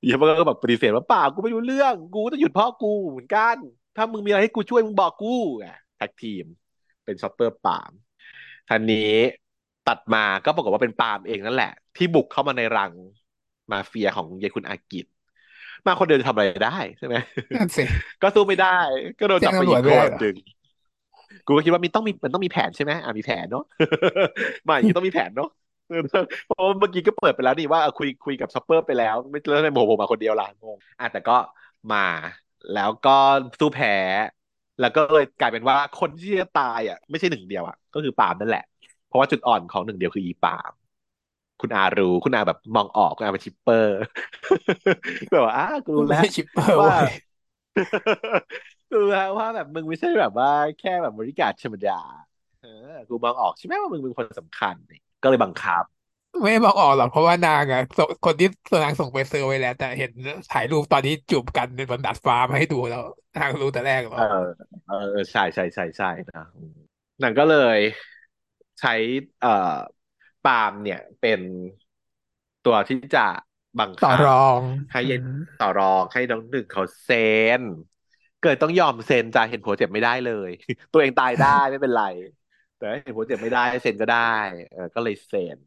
[0.01, 3.55] อีช็อปเปอร์ก็แบบปฏิเสธว่าเปล่ากูไม่รู้เรื่อง กูจะหยุดพ่อกูเหมือนกัน
[3.95, 6.45] ถ้ามึงมีอะไรให้กูช่วยมึงบอกกูอะ tag team
[7.05, 7.91] เป็นช็อปเปอร์ปาล์ม
[8.69, 9.11] ทันนี้
[9.87, 12.91] ตัดมาก็ปรากฏว่าเป็นปาล์มเองนั่นแหละ ที่บุกเข้ามาในรัง
[13.71, 15.05] มาเฟียของยายคุณอากิจ
[15.85, 17.15] มาคนเดียวจะทำอะไรได้ใช่ไหม
[17.55, 17.83] นั่นสิ
[18.21, 18.77] ก็สู้ไม่ได้
[19.19, 20.35] ก็โดนจับไปแจ้งตำรอีวจกไม่คได้นเหรอหนึ่ง
[21.45, 23.63] กูก็คิดว่ามีต้องมีมันต้องมีแผนใช่ไหมอ่ามีแผนเนาะ
[24.67, 25.47] มาอย่างนี้ต้องมีแผนเนาะ
[26.45, 31.33] เพราะว่าเมื่อกี้ก็เปิดไปแล้วนี่ว่าเออคุยคุยกับช็อปเปอร์ไปแล้ว ไม่แล้วทำไมโมโหมาคนเดียวล่ะงงอะแต่ก็
[31.91, 31.97] มา
[32.73, 33.09] แล้วก็
[33.59, 33.89] สู้แพ้
[34.79, 38.63] แล้วก็เลยกลายเป็นว่าคนที่จะตายอะไม่ใช่หนึ่งเดียวอะก็คือปาล์มนั่นแหละ
[39.05, 40.73] เพราะว่าจุดอ่อนของหนึ่งเดียวคืออีปาล์ม
[41.61, 43.93] คุณอารู้คุณอาแบบมองออกคุณอาเป็น shipper
[45.31, 47.09] แบบว่าอ้ากูรู้ไม่แล้วใช่ shipper ว่าเว้ยกู
[48.93, 51.91] รู้แล้วว่าแบบมึงไม่ใช่แบบว่าแค่แบบบอดี้การ์ดธรรมดา
[52.59, 52.67] เออ
[53.09, 55.83] กูมองออกใช่ไหมว่ามึงเป็นคนสำคัญนี่ก็เลยบังคับ
[56.43, 60.11] ไม่บอกออกหรอกเพราะว่านางอะส่งคนที่ตัวนางส่งไปเซอร์ไว้แล้ว แต่เห็น
[60.49, 63.01] ถ่ายรูปตอนที่จูบกันบนดาดฟ้ามาให้ดูแล้ว
[63.35, 64.21] นางรู้แต่แรกหรอเออ
[64.85, 66.71] เออเออใช่ใช่ใช่ใช่นะอืม
[67.19, 67.77] หนังก็เลย
[68.79, 68.93] ใช้
[69.39, 69.49] เอ่อ
[70.43, 71.41] ปาล์มเนี่ยเป็น
[72.63, 73.19] ตัวที่จะ
[73.79, 75.27] บังต่อคับรองให้อืเย็นม
[75.57, 77.17] ต่อรองให้น้องหนึ่งเขาเซ็
[77.59, 77.61] น
[78.43, 80.49] เกิดต้องยอมเซ็นจะเห็นผัวเจ็บไม่ได้เลย
[80.91, 82.01] ตัวเองตายได้ไม่เป็นไร
[82.77, 84.17] แต่เห็นผัวเจ็บไม่ได้เซ็นก็ได้
[84.71, 85.57] เออก็เลยเซ็น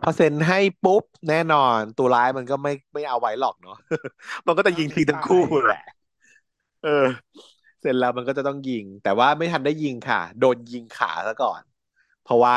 [0.00, 3.76] พอเซ็นให้ปุ๊บแน่นอนตัวร้ายมันก็ไม่ไม่เอาไว้หรอกเนาะ
[4.46, 5.82] มันก็จะยิงทิ้งทั้งคู่แหละ
[6.82, 7.06] เออ
[7.80, 11.62] เสร็จแล้วมันก็จะต้องยิง แต่ว่าไม่ทันได้ยิงค่ะ โดนยิงขาซะก่อน
[12.22, 12.52] เพราะว่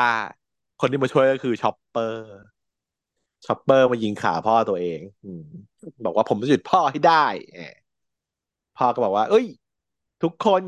[0.80, 2.24] คนที่มาช่วยก็คือช็อปเปอร์
[3.46, 5.28] ช็อปเปอร์มายิงขาพ่อตัวเอง อื
[6.04, 7.24] บอกว่าผมจะหยุดพ่อให้ได้
[8.80, 9.46] พ่อก็บอกว่า เอ้ย
[10.22, 10.62] ทุกคน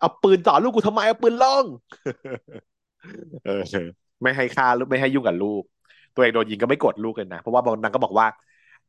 [0.00, 1.64] เอาปืนจ่อลูกกูทำไมเอาปืนลง
[3.44, 3.62] เออ
[4.22, 5.62] ไม่ให้ฆ่าลูกไม่ให้ยุ่งกับลูก
[6.14, 8.26] ตัวเองโดนยิงก็ไม่โกรธลูกเลยนะ เพราะว่าบางนางก็บอกว่า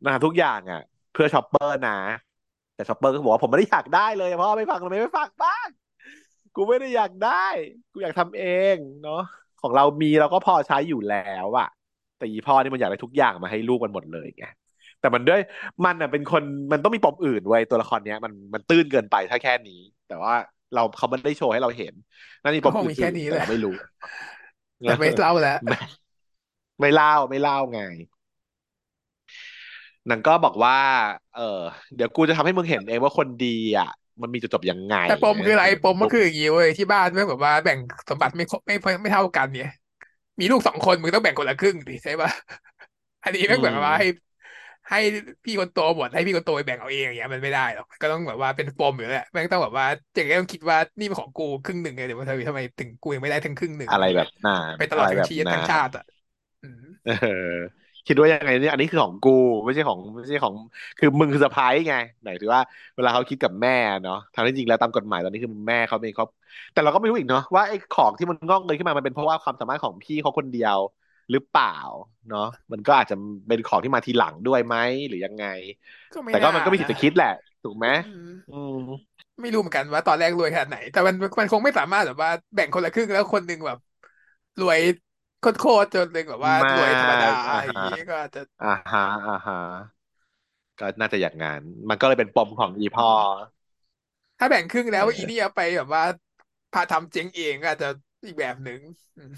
[0.06, 0.82] นางทุกอย่างอะ
[1.14, 1.98] เพื่อช็อปเปอร์นะ
[2.76, 5.68] แต่ช็อปเปอร์ก็บอกว่าผมไม่ได้อยากได้เลยพ่อไม่ฟังทำไมไม่ฟังบ้าง
[6.56, 7.48] กูไม่ได้อยากได้
[7.94, 9.22] กูอยากทำเองเนาะ
[9.62, 11.68] ของเรามีเราก็พอใช้อยู่แล้วอะ
[12.18, 14.46] แต่อีพ่อนี่มันอยากได้ทุกอย่างมาให้ลูกมันหมดเลยไง
[15.02, 15.42] แต่มันด้วย
[15.86, 20.34] มันอะเป็นคนมันต้องมีปมอื่นไว้ยตัวละครเนี้ย มันมันตื้นเกินไปถ้าแค่นี้ แต่ว่า
[20.76, 21.94] เราเขาไม่ได้โชว์ให้เราเห็น
[22.44, 23.76] นั่นนี่ปก็มคงอื่มีแค่นนี้ๆแหแต่ละเราไม่รู้
[24.82, 25.78] แต่ไม่เล่าแล้วไม่
[26.80, 27.82] ไม่เล่าไม่เล่าไง
[30.10, 30.78] นางก็บอกว่า
[31.36, 31.60] เออ
[31.96, 33.90] เดี๋ยวกูจะทำให้มึงเห็นเองว่าคนดีอะ
[34.22, 37.78] มันมีจุดจบยังไง แต่ปมคืออะไรปมก็ปุ๊บคืออย่างนี้เว้ยที่บ้านแม่งแบบว่าแบ่ง
[38.10, 39.74] สมบัติไม่ครบไม่ไม่ไม่เท่ากันเนี่ย
[40.40, 42.32] มีลูกสองคนมึงต้องแบ่งคนละครึ่งดิใช่ปะ
[43.24, 44.08] อันนี้แม่งแบบว่าให้
[44.90, 44.98] ให้
[45.46, 56.04] พี่คนโตหมดให้พี่คนโตไปแบ่งเอาเองอย่างเงี้ยมันไม่ได้หรอกก็ต้องแบบว่าเป็นปมอยู่แหละแม่งต้องแบบว่าเจ๊ก็ต้องคิดว่านี่เป็นของกูครึ่งหนึ่งไงเดี๋ยวทำไมทำไมถึงกูยังไม่ได้ทั้งครึ่งหนึ่งอะไรแบบน่าไปตลอดอะไรทั้แบงบชีวิตน่าทั้งชาติอะ
[56.62, 57.12] อืมเออ
[58.06, 59.30] คิดว่ายังไงเนี่ยอันนี้คือของกู
[59.66, 60.56] ไม่ใช่ของไม่ใช่ของ
[60.98, 62.62] คือมึงคือสะพ้ายไงไหนถือว่า
[62.96, 63.72] เวลาเขาคิดกับแม่
[64.04, 66.26] เนาะทางที่จริงแล้วตามกฎหมายตอนนี้คือแม่เขาเป็นเขา
[66.72, 70.78] แต่เราก็ไม่รู้อีกเนาะว่าไอ้ของที่มันงอกเงยขึ้นมามันเป็นเพราะว่าความสามารถของพี่เขาคนเดียว
[71.32, 71.68] หรือเปล่า
[72.28, 73.16] เนาะมันก็อาจจะ
[73.48, 74.76] เป็นของที่มาทีหลังด้วยไหม
[75.08, 75.46] หรือยังไง
[76.14, 77.28] ก็ไม่แต่ก็น่ามันก็มีสิทธิ์นะจะคิดแหละ
[77.64, 78.76] ถูกไหมอืมอืม
[79.42, 83.78] ไม่รู้เหมือนกันว่าตอนแรกรวยขนาดไหน แต่มันมันคงไม่สามารถแบบว่าแบ่งคนละครึ่งแล้วคนหนึ่งแบบ
[84.60, 84.80] รวย
[85.40, 85.44] โค
[85.84, 89.56] ตรๆจนหนึ่งแบบว่าไมารวยธรรมดาอ่าอย่างฮะนี้ก็อาจจะอ่าฮะอ่าฮะ
[90.80, 93.10] ก็น่าจะอย่างนั้นมันก็เลยเป็นปมของอีพ่อ
[94.38, 96.04] ถ้าแบ่งครึ่งแล้วเอออีนี่เอาไปแบบว่า
[96.72, 97.88] พาทำเจ๊งเองก็อาจจะ
[98.26, 98.80] อีกแบบหนึ่ง
[99.16, 99.32] อืม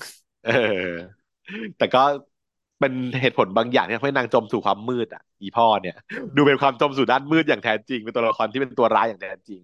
[0.44, 1.21] เออ
[1.78, 2.04] แต่ก็
[2.80, 5.96] เป็นเหตุผลบางอย่างที่ทำให้นางจมสู่ความมืดอะ อีพ่อเนี่ย
[6.36, 9.62] ดูเป็นความจมสู่ด้านมืดอย่างแท้จริง เป็นตัวละครที่เป็นตัวร้ายอย่างแท้จริง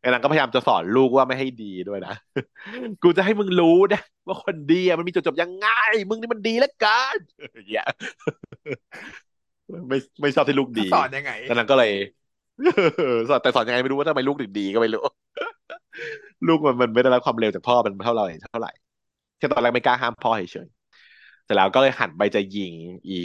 [0.00, 2.14] ไอ้นางก็พยายามจะสอนลูกว่าไม่ให้ดีด้วยนะ
[3.02, 5.68] กูจะให้มึงรู้นะว่าคนดีอะมันมีจุดจบยังไง
[6.08, 7.18] มึงนี่มันดีเหลือเกิน
[7.72, 7.84] อย่า
[9.88, 11.90] ไม่ไม่ชอบที่ลูกดีสอนยังไงแต่นางก็เลย
[13.30, 15.02] สอนแต่สอนยังไงไม่รู้ว่าทำไมลูกถึงดีก็ไม่รู้
[16.48, 18.72] ลูกมันมันไม่ได้รับความเร็วจากพ่อมันเท่าไหร่เท่าไหร่
[19.38, 20.81] แค่ตอนแรกไม่กล้าห้ามพ่อเฉยๆ
[21.44, 22.74] เสร็จแล้วก็เลยหันไปจะยิง
[23.08, 23.20] อี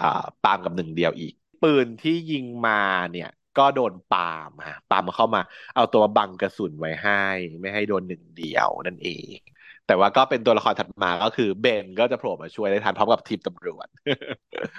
[0.00, 2.80] อ่าปาล์มกับหนึ่งเดียวอีก ปืนที่ยิงมา
[3.12, 5.40] เนี่ย ก็โดนปาล์มฮะปาล์มมาเข้ามา
[5.74, 7.24] เอาตัวบังกระสุนไว้ให้
[7.60, 9.38] ไม่ให้โดนหนึ่งเดียวนั่นเอง
[9.86, 13.86] แต่ว่าก็เป็นตัวละครถัดมาก็คือเบนก็จะโผล่มาช่วยได้ทันพร้อมกับทีมตำรวจ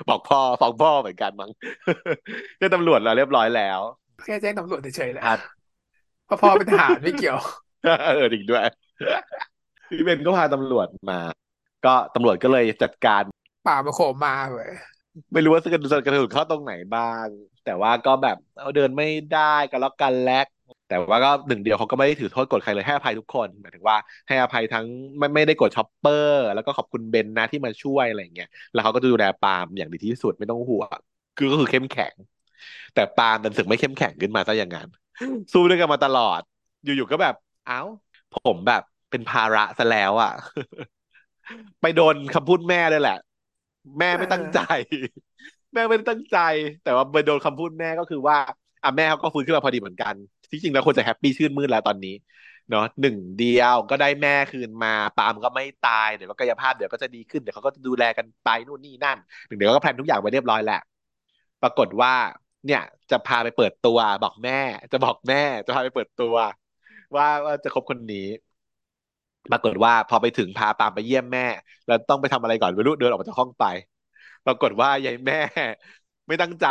[0.10, 1.52] บอกพ่อฟ้องพ่อเหมือนกันมั้ง
[2.58, 3.80] เจ้าตำรวจเราเรียบร้อยแล้ว
[4.26, 5.36] แค่แจ้งตำรวจเฉยๆแหละอะ
[6.26, 7.40] เพราะพ่อเป็นทหารไม่เกี่ยว
[8.06, 8.64] เออจริงด้วย
[9.90, 11.20] พี่เบนก็พาตำรวจมา
[11.86, 13.22] ก็ตำรวจก็เลยจัดการ
[13.68, 14.72] ป่ามาโขมมาเว้ย
[15.34, 17.28] ไม่รู้ว่าจะกระสุนกระสุนเข้าตรงไหนบ้าง
[17.66, 20.46] แต่ว่าก็แบบเอาเดินไม่ได้กันแล้วกันแลก
[20.88, 24.86] แต่ว่าก็หนึ่งเดียวเขาก็ไม่ได้ถือโทษกดใครเลยให้อภัยทุกคนหมายถึงว่าให้อภัยทั้ง
[25.18, 31.00] ไม่ไม่ได้โกรธช็อปเปอร์ แล้วก็ขอบคุณเบนนะที่มาช่วยอะไรอย่างเงี้ยแล้วเขาก็จะดูแลปาล์มอย่างดีที่สุดไม่ต้องห่วง
[31.38, 32.14] คือก็คือเข้มแข็ง
[32.94, 34.88] แต่ปาล์มดันรู้สึกไม่เข้มแข็งขึ้นมาซะอย่างนั้น
[35.54, 36.42] สู้ด้วยกันมาตลอด
[36.84, 37.80] อยู่ๆก็แบบเอ้า
[38.34, 40.32] ผมแบบเป็นภาระซะแล้วอะ
[41.82, 43.18] ไปโดนคำพูดแม่เลยแหละ
[44.00, 44.60] แม่ไม่ตั้งใจ
[45.74, 46.38] แม่ไม่ตั้งใจ
[46.84, 48.38] แต่ว่าไปโดนคำพูดแม่ก็คือว่า
[48.84, 50.14] อะแม่เขาก็ฟื้นขึ้นมาพอดีเหมือนกัน
[50.52, 52.16] ที่จริงแล้วควรจะแฮปปี้ชื่นมื่นแล้วตอนนี้
[52.70, 60.80] เนาะหนึ่งเดียวก็ได้แม่คืนมาปามก็ไม่ตายเดี๋ยวกายภาพเดี๋ยวก็จะดีขึ้นเดี๋ยวเขาก็จะดูแลกันไปนู่นนี่นั่นหนึ่งเดี๋ยวก็แพลนทุกอย่างไว้เรียบร้อยแหละ
[61.62, 62.14] ปรากฏว่า
[62.66, 62.82] เนี่ย
[63.12, 64.60] จะพาไปเปิดตัวบอกแม่
[64.92, 66.36] จะบอกแม่ จะพาไปเปิดตัว
[67.16, 68.28] ว่าว่าจะคบคนนี้
[69.52, 71.42] ปรากฏว่าพอไปถึงพาปามไปเยี่ยมแม่
[71.86, 73.66] แล้วต้องไปทำอะไรก่อนไม่รู้เดินออกมาจากห้องไป
[74.46, 75.38] ปรากฏว่ายายแม่
[76.28, 76.66] ไม่ตั้งใจ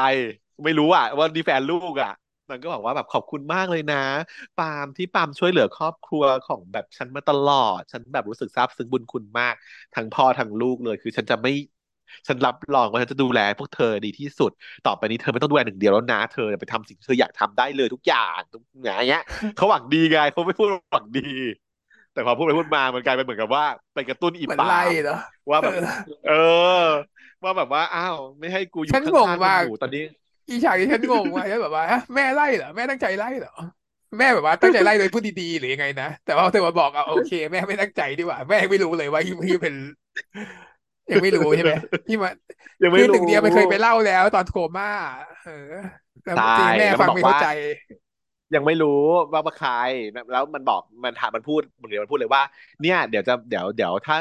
[0.64, 2.12] ไม่รู้อะว่านี่แฟนลูกอะ
[2.50, 3.96] มันก็บอกว่าแบบขอบคุณมากเลยนะ
[4.56, 9.54] ปาล์มที่ปาล์มช่วยเหลือครอบครัวของแบบฉันมาตลอด ฉันแบบรู้สึกซาบซึ้งบุญคุณมาก
[9.94, 11.52] ทั้งพ่อทั้งลูกเลย คือฉันจะไม่
[12.28, 14.50] ฉันรับรองว่าฉันจะดูแลพวกเธอดีที่สุด
[14.86, 19.22] ต่อไปนี้เธอไม่ต้องดูแลหนึ่งเดียวแล้วนะ เธอไปทำสิ่งที่เธออยากทำได้เลยทุกอย่างทุกอย่างเงี้ย
[19.56, 21.20] เขาหวังดีไงเขาไม่พูดหวังดี
[22.18, 23.64] แต่พอพูดไปพูดมามันกลายเป็นเหมือนกับว่า
[23.94, 25.86] ไปกระตุ้นอีเหมือนปาไล่ล์มเนาะว่าแบบเออ
[26.28, 26.32] เอ
[26.84, 26.86] อ
[27.42, 30.04] ว่าแบบว่าอ้าวไม่ให้กูอยู่ฉันข้งงางๆมากหนูตอนนี้
[30.48, 33.54] อีฉากที่ฉันงงว่าฉันแบบว่าฮะแม่ไล่เหรอแม่ตั้งใจไล่เหรอ
[34.18, 39.74] แม่แบบว่าตั้งใจไล่โดยพูดดีๆหรือยังไงนะแต่ว่าเธอมาบอกเอาโอเค แม่ไม่ตั้งใจดีกว่า แม่ยังไม่รู้เลยว่าที่เป็น
[41.12, 41.72] ยังไม่รู้ใช่ไหม
[42.08, 42.34] ที่มัน
[42.82, 44.90] ยังไม่คือหรู้นึ่งเดียวมันเคยไปเล่าแล้ว ตอนโคม่า
[45.44, 45.70] เออ
[46.24, 47.46] แล้วใช่จริงๆแม่แล้วมัฟันงบอกไม่เข้าว่าใจ
[48.54, 49.00] ยังไม่รู้
[49.32, 49.70] ว่าว่าใคร
[50.32, 52.42] แล้วมันบอกมันถามมันพูดเหมือนเดียวมันพูดเลยว่า
[52.82, 54.16] เนี่ย เดี๋ยวจะเดี๋ยวเดี๋ยวถ้า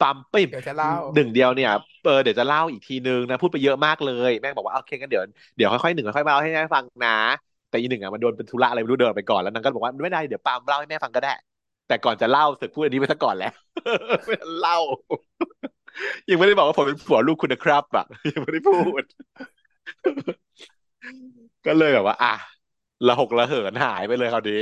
[0.00, 1.70] ปั๊มปิ๊บเดี๋ยวจะเล่าหนึ่งเดียวเนี่ย
[2.04, 5.24] เออเดี๋ยวจะเล่าอีกทีนึงนะพูดไปเยอะมากเลยแม่งบอกว่าโอเคกันเดี๋ยว
[5.56, 7.16] เดี๋ยวค่อยๆหนึ่งค่อยๆมาเล่าให้แม่ฟังนะ
[7.70, 11.30] แต่อีหนึ่งอะมันโดนเป็นธุระอะไรไม่รู้เดินไปก่อนแล้วนางก็บอกว่าไม่ได้เดี๋ยวปาล์มเล่าให้แม่ฟังก็ได้
[11.88, 13.52] แต่ก่อนจะเล่าสึกพูดอันนี้ไปซะก่อนแล้ว
[14.26, 14.78] ไม่ทันเล่า
[16.30, 19.02] ยังไม่ได้บอกว่าผมเป็นผัวลูกคุณนะครับอะยังไม่ได้พูด
[21.66, 22.34] ก็เลยแบบว่า อะ
[23.06, 24.60] ระหกระเหินหายไปเลยคราวนี้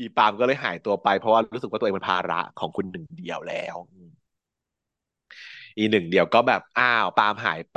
[0.00, 4.10] อีปาล์มก็เลยหายตัวไป เพราะว่ารู้สึกว่าตัวเองเป็นภาระของคุณหนึ่งเดียวแล้วอืม
[5.78, 7.76] อีหนึ่งเดียวก็แบบอ้าวปาล์มหายไป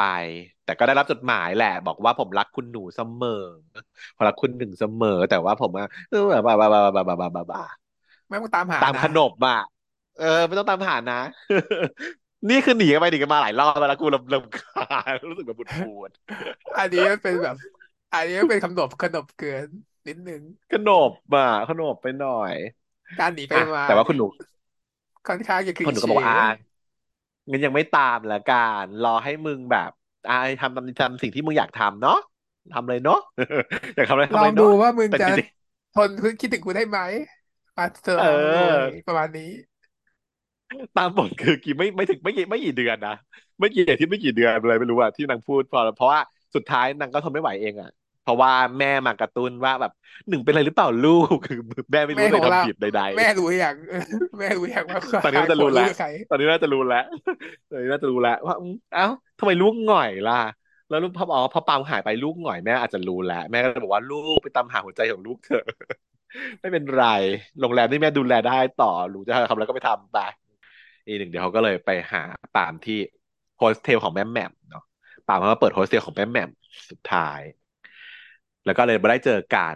[0.63, 3.29] แต่ก็ได้รับจดหมายแหละ บอกว่าผมรักคุณหนูเสมอ
[4.15, 7.61] ผมรักคุณหนึ่งเสมอ แต่ว่าผมอะเออแบบบ้าบ้าบ้าบ้าบ้าบ้าบ้า
[8.27, 9.57] แม่ต้องตามหาตามนะขนบอะ
[10.17, 11.15] เออไม่ต้องตามหานะ
[12.49, 16.11] นี่คือหนีกันไปหนีกันมาหลายรอบแล้วกูรำรำคาญรู้สึกแบบปวดปวด
[16.77, 17.55] อันนี้มันเป็นแบบ
[18.11, 19.69] อันนี้มันเป็นขนบขนบเกิน
[20.07, 20.41] นิดนึง
[20.71, 22.55] ขนบอะขนบไปหน่อย
[23.19, 24.25] การหนีไปอะมาแต่ว่าคุณหนู
[25.27, 26.69] ค่อนข้างจะคลีคนหนูก็เช่บอกว่าอะ
[27.51, 29.89] งั้นยังไม่ตามละกันรอให้มึงแบบ
[30.27, 32.15] อ่าทำทำทำสิ่งที่มึงอยากทำเนาะ
[32.71, 33.17] ทำเลยเนาะ
[33.95, 35.47] อยากทำอะไรทำลอเลงยดูเนาะว่ามึงแต่จะจริง
[35.93, 36.99] ทนคิดถึงกูได้ไหม
[37.77, 39.43] มาเจอๆเอหาหน่ออยประมาณนี้
[40.95, 43.11] ตามบทคือกี่ไม่ไม่ถึงไม่กี่ไม่กี่เดือนนะ
[43.59, 46.21] ไม่กี่อาทิตย์ไม่กี่เดือนอะไรไม่รู้อะที่นางพูดพอเพราะว่า
[46.55, 47.98] สุดท้ายนางก็ทนไม่ไหวเองอะเพ
[48.29, 49.91] ราะว่าแม่มากระตุ้นว่าแบบ
[50.29, 51.59] หนึ่งเป็นอะไรหรือเปล่าลูกคือ
[51.91, 53.75] แม่ไม่รู้แม่เลขยองเราทำผิดใดแม่รู้อย่าง
[54.39, 57.05] แม่รู้อย่างว่าตอนนี้น่าจะรู้แล้วใครๆตอนนี้น่าจะรู้แล้ว
[57.69, 59.07] ตอนนี้น่าจะรู้แล้วว่าอืมเอ้า
[59.39, 60.41] ทำไมลูกหง่อยล่ะ
[60.89, 65.65] แล้วลูกพออ๋อพอปาล์มหายไปลูกหง่อยแม่อาจจะรู้แล้วแม่ก็เลยบอกว่าลูกไปตามหาหัวใจของลูกเถอะ
[66.59, 67.05] ไม่เป็นไร
[67.61, 70.17] โรงแรมที่แม่ดูแลได้ต่อลูกจะทำอะไรก็ไปทำไป
[71.05, 72.23] อีกหนึ่งเดี๋ยวเขาก็เลยไปหา
[72.55, 72.99] ปาล์มที่
[73.57, 74.83] โฮสเทลของแม่แหม่มเนาะ
[75.27, 76.49] ปาล์มเขามาเปิดโฮสเทลของแม่แหม่ม
[76.89, 77.41] สุดท้าย
[78.65, 79.75] แล้วก็เลยมาได้เจอกัน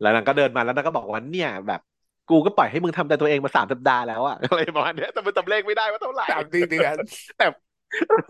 [0.00, 1.80] แล้วนางก็เดินมาแล้วนางก็บอกว่าเนี่ยแบบ
[2.30, 6.94] กูก็ปล่อยให้มึงทำแต่ตัวเองมาสามสัปดาห์แล้วอะอะไรประมาณเนี้ยแต่มันจำเลขไม่ได้ว่าเท่าไหร่สามเดือน
[7.38, 7.46] แต่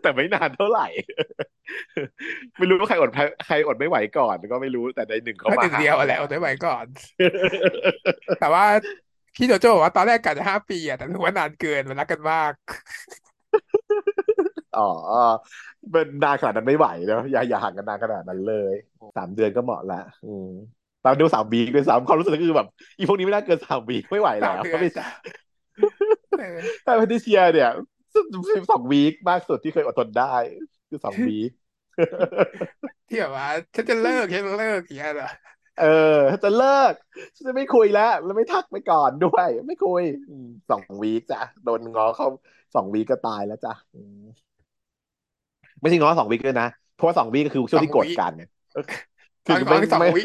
[0.02, 0.86] แต่ไม่นานเท่าไหร่
[2.58, 3.10] ไม่รู้ว่าใครอด
[3.46, 6.86] ใครอดไม่ไหวก่อนก็ไม่รู้แต่ในหนึ่งเขาก็มาหนึ่งหาเดียวอะแหละเอาไว้ไว้ก่อน
[8.40, 8.64] แต่ว่า
[9.36, 12.52] พี่โจโจ้บอกว่าตอนแรกกะจะห้าปีอะแต่ถือว่านานเกินมันรักกันมาก
[14.74, 14.82] อ๋อ
[15.92, 18.74] เป็นนานขนาดนั้นไม่ไหวเนอะอย่าอย่าห่างกันนานขนาดนั้นเลย
[19.16, 20.46] สามเดือนก็เหมาะละ อืม
[21.04, 25.04] ตามดูสามวีคเป็นสามความรู้สึกก็คือแบบ อีพวกนี้ไม่น่าเกินสามวีคไม่ไหวสาแล้มวเดือก็นไม่จ้ะ
[26.36, 26.44] เออ
[26.84, 27.70] ถ้าแพทริเซียเนี่ย
[28.70, 30.34] สองวีคมากสุดที่เคยอดทนได้
[30.88, 31.50] คือสองวีค
[33.08, 33.46] ที่แบบว่า
[33.76, 35.28] ฉันจะเลิกฉันจะเลิกอย่างเงี้ยเหรอ
[35.76, 35.84] เออ
[36.42, 36.92] จะเลิก
[37.36, 42.26] ฉันจะไม่คุยแล้วแล้วไม่ทักไปก่อนด้วย ไม่คุยอืมสองวีคจ้ะโดนง้อเข้า
[42.74, 44.49] สองวีคก็ตายแล้วจ้ะอืม
[45.80, 48.48] ไม่ใช่ง้อสองวีคด้วยนะ เพราะว่าสองวีคก็คือช่วงที่โกรธกันเนี่ย
[49.46, 50.22] ตอนก่อนคือสองวิ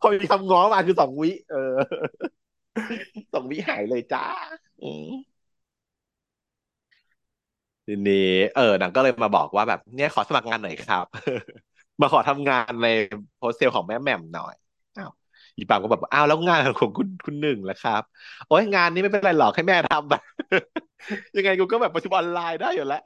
[0.00, 1.74] พอมีคำง้อมาคือสองวิเออ
[3.34, 4.26] สองวิหายเลยจ้า
[4.82, 5.10] อืม
[7.86, 11.06] ทีนี้เออนางก็เลยมาบอกว่าแบบ เนี่ยขอสมัครงานหน่อยครับ
[12.00, 12.88] มาขอทำงานใน
[13.38, 14.54] โฮสเทลของแม่แหม่มหน่อย
[14.98, 15.10] อ้าว
[15.56, 18.02] อีปามก็แบบอ้าวแล้วงานของคุณคุณหนึ่งล่ะครับ
[18.48, 20.14] โอ้ยงานนี้ไม่เป็นไรหรอกให้แม่ทำไป
[21.36, 23.02] ยังไงกูก็แบบประชุมออนไลน์ได้อยู่แล้ว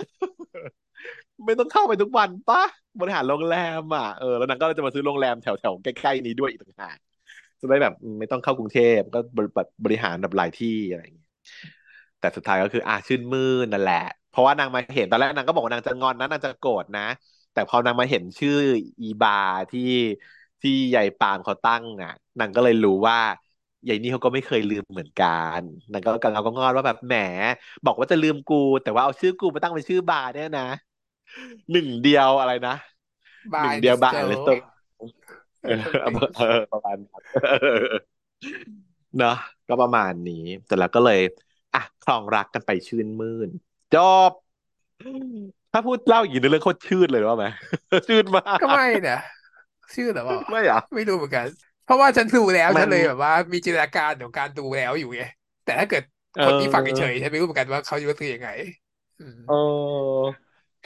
[1.45, 2.63] ไม่ต้องเข้าไปทุกวันปะ
[3.01, 6.99] บริหารโรงแรมอะเออแล้วนางก็จะมาซื้อโรงแรมแถวๆใกล้ๆนี้ด้วยอีกต่างหาก
[7.61, 11.27] จะได้แบบไม่ต้องเข้ากรุงเทพก็บริแบบบริหารแบบหลายที่อะไรอย่างเงี้ย
[12.19, 13.97] แต่สุดท้ายก็คืออะชื่นมื่นนั่นแหละ
[14.31, 17.03] เพราะว่านางมาเห็นตอนแรกนางก็บอกว่านางจะงอนนะนางจะโกรธนะ
[17.53, 18.53] แต่พอนางมาเห็นชื่อ
[19.03, 19.31] อีบา
[19.71, 19.81] ที่
[20.63, 23.19] ที่ยายปามเขาตั้งอะนางก็เลยรู้ว่า
[23.89, 25.27] ยายนี่เขาก็ไม่เคยลืมเหมือนกั
[25.59, 25.61] น
[25.93, 27.15] นางก็กำลังก็งอนว่าแบบแหม
[27.85, 30.63] บอกว่าจะลืมกู แต่ว่าเอาชื่อกูมาตั้งเป็นชื่อบาร์เนี่ยนะ
[31.71, 32.73] หนึ่งเดียวอะไรนะ
[33.53, 34.49] หบานึ่ยงเดียวบาร์เจเลอสโต
[35.63, 35.73] เอเอออ
[36.35, 37.27] เออประมาณนั้น
[39.17, 39.31] เนอะ
[39.69, 40.35] ก็ประมาณนี้
[40.67, 41.19] แต่แล้วก็เลย
[41.73, 43.49] อะครองรักกันไปชื่นมื่น
[43.93, 43.95] จ
[44.31, 44.33] บ
[45.73, 47.47] ถ้าพูดเล่าอย่างนี้ในเรื่องโคตรชื่นเลยว่าไหม
[48.07, 49.15] ชื่นมากก็ไม่นะ
[49.95, 51.47] ชื่อหรือเปล่าไม่เหรอไม่รู้เหมือนกัน
[51.83, 55.23] เพราะว่าฉันดูแล้วมันฉันเลยแบบว่า มีจินตนาการของการดูแล้วอยู่ไง
[55.65, 56.03] แต่ถ้าเกิด
[56.35, 58.49] เอคนที่ฟังอเฉยๆฉันไม่รู้เหมือนกันว่าเขาจะรู้สึกยังไง
[59.19, 59.55] อืมเออ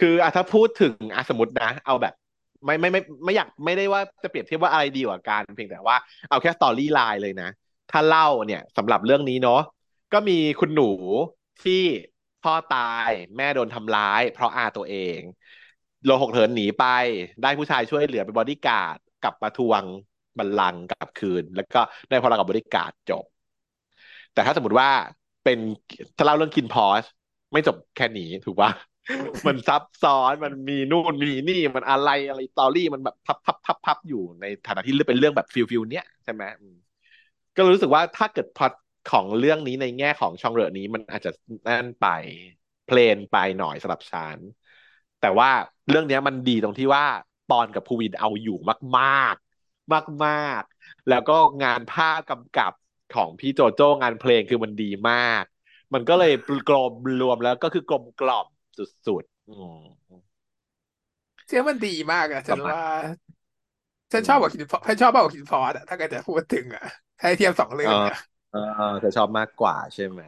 [0.01, 2.15] คืออะถ้าพูดถึงอะสมมตินะ เอาแบบ
[2.65, 5.97] ไม่ไม่ไม่ไม่อยากไม่ได้ว่าจะเปรียบเทียบว่าอะไรดีกว่ากันเพียงแต่ว่า
[6.31, 7.49] เอาแค่ storyline เลยนะ
[7.91, 9.61] ถ้าเล่าเนี่ยสำหรับเรื่องนี้เนาะ
[10.13, 10.91] ก็มีคุณหนู
[11.65, 11.83] ที่
[12.43, 15.21] พ่อตายแม่โดนทำร้าย เพราะอาตัวเอง
[16.05, 16.85] ระหกระเหินหนีไป
[17.43, 19.85] ได้ผู้ชายช่วยเหลือเป็นบอดี้การ์ดกลับมาทวง
[20.39, 23.25] บัลลังก์กลับคืน แล้วก็ได้พลังกับบอดี้การ์ดจบ
[24.33, 24.89] แต่ถ้าสมมติว่า
[25.43, 25.59] เป็น
[26.17, 27.05] ถ้าเล่าเรื่องคินน์พอร์ช
[27.53, 28.71] ไม่จบแค่นี้ถูกปะ
[29.47, 36.43] มันซับซ้อนมันมีนู่นมีนี่มันอะไรอะไร story มันแบบพับพับพับพับอยู่ในฐานะที่เป็นเรื่องแบบ fic fic เนี้ยใช่ไหม
[37.57, 38.73] ก็รู้สึกว่าถ้าเกิดพอต
[39.07, 41.31] ของเรื่องนี้ในแง่ของช่องเรือนี้มันอาจจะ
[41.69, 42.07] นั่นไป
[42.85, 44.39] เพลนไปหน่อยสำหรับฉัน
[45.21, 45.51] แต่ว่า
[45.89, 47.05] เรื่องนี้มันดีตรงที่ว่า
[47.51, 48.59] ปอนกับภูวินเอาอยู่
[48.99, 49.35] มาก
[49.67, 51.33] ๆ มาก ๆ แล้วก็
[51.63, 52.73] งานภาพกำกับ
[53.11, 55.45] ของพี่โจโจ้งานเพลงคือมันดีมาก
[55.95, 56.33] มันก็เลย
[56.69, 58.47] กลมรวมแล้วก็คือกลมกล่อม
[58.77, 60.21] สุดๆอืม
[61.47, 62.81] เชื่อมันดีมากอะปฉันระมาณว่า
[64.13, 66.83] ฉัอืนชอบมกว่าคินฟอร์ฉันชอบมากกว่าคินฟอร์ดอะถ้าเกิดจะพูดถึงอะ
[67.19, 68.17] ถ้าให้เทียบสองเรื่เอองออะ
[68.51, 68.59] เออ
[69.01, 70.21] เธอชอบมากกว่าใช่ไหม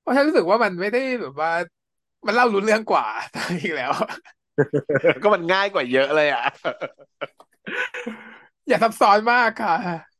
[0.00, 1.50] เพราะฉันรู้สึกว่ามันไม่ได้แบบว่า
[2.26, 3.92] มันเล่ารู้เรื่องกว่าตอนอีกแล้ว
[5.22, 6.42] ก็มันง่ายกว่าเยอะเลยอะ
[8.68, 9.72] อย่าซับซ้อนมากค่ะ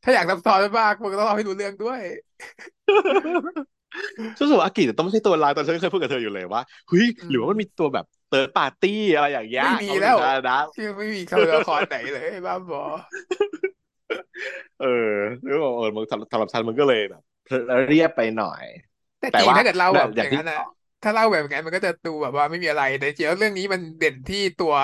[0.03, 2.01] ถ้าอยากซับซ้อนมากมันก็ต้องเล่าให้รู้เรื่องด้วย
[4.41, 12.83] รู้สึกว่าอากิจะต้องไม่ใช่ตัวร้ายตอนฉันเคยพูดกับเธออยู่เลยว่าเฮ้ยอืหรือว่ามันมีมตัวแบบเติร์ดปาร์ตี้อะไรอย่างเงี้ยไม่มีเอาแล้วถึงนะที่ไม่มีตัวละครไหนเลยบ้าบอ
[14.79, 14.87] เออ
[15.43, 17.23] หรือว่าเออมันสำหรับสำหรับฉันมันก็เลยแบบ
[17.87, 18.65] เรียบไปหน่อย
[19.21, 20.59] แต่แต่จริงว่าถ้าเกิดเล่าเนี่แบยบออย่างย่างที่นั้นอะ
[21.03, 24.75] ถ้าเล่าแบบอย่างนั้นมันก็จะดูแบบว่าไม่มีอะไรแต่จริงๆแล้วเรื่องนี้มันเด่นที่ตัว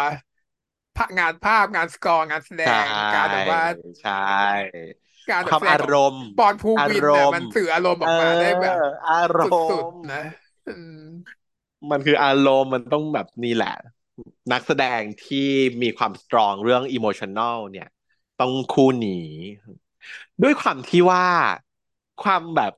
[0.97, 3.61] ภาพงานภาพงานสกอร์งานแสดใช่งการแบบว่า
[4.01, 4.13] ใช่
[5.31, 8.77] การคแบบวามแสดอางของรมณ์ปอนภูอาวินรเนี่ยมมันณ์สื่ออารมณ์อเออกมาได้แบบ
[9.09, 10.23] ออารมสุดณ์ๆนะ
[10.69, 11.05] อืม
[11.91, 13.75] มันคืออารมณ์มันต้องแบบนี่แหละ
[14.53, 15.49] นักแสดงที่
[15.83, 17.89] มีความสตรองเรื่องอิโมชัน a ลเนี่ย
[18.41, 19.29] ต้องคู่นี้
[20.43, 21.27] ด้วยความที่ว่า
[22.23, 22.73] ความแบบ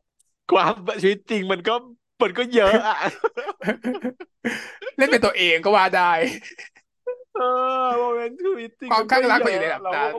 [0.52, 1.74] ความชีวิตจริงมันก็
[2.22, 2.98] มันก็เยอะอะ
[4.96, 6.12] เล่นเป็นตัวเองก็ว่าได้
[7.34, 7.40] เอ
[7.84, 10.14] อโมเมนต์ชีวิตจริงความมันข้าก็งรักเยมันอยู่อะในระดับแล้วนั้น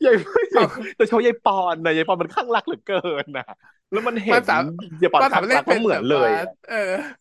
[0.00, 3.44] ใหญ่ควาใหญ่มแต่ชอบยายปอนนะยายปอนมันข้างรักเหลือเกินนะ
[3.90, 4.62] แล้วมันเห็มันนสาม
[5.02, 6.76] ยายปอนมันสาข้ามางรถรัเล่กนก็เป็นเหมืแบอนบเลว่ายอะเออ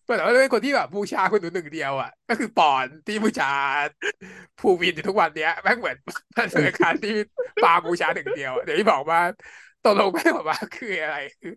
[0.07, 3.45] มันสามารถเล่นเป็นคนที่แบบบูชาคนหนึ่งหนึ่งเดียวอะ ก็คือปอนที่บูชา
[4.57, 5.97] ภูวินอยู่ทุกวันเนี้ยแม่งเหมือน
[6.37, 7.11] มันเหมือนการที่
[7.61, 9.19] ปาล์มบูชาหนึ่งเดียวอะเดี๋ยวที่บอกว่า
[9.83, 11.51] ตกลงแม่งบอกว่าคืออะไร คือ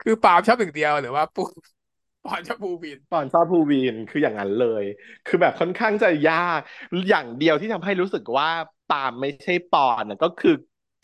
[0.00, 1.40] คือปาล์มชอบหนึ่งเดียวหรือว่าปู
[2.24, 4.84] ปอนชอบภูวินปอนชอบภูวินคืออย่างนั้นเลย
[5.26, 6.60] คือแบบค่อนข้างจะยาก
[7.08, 8.48] อย่างเดียวที่ทำให้รู้สึกว่า
[8.88, 10.50] ปาล์มไม่ใช่ปอนน่ะก็คือ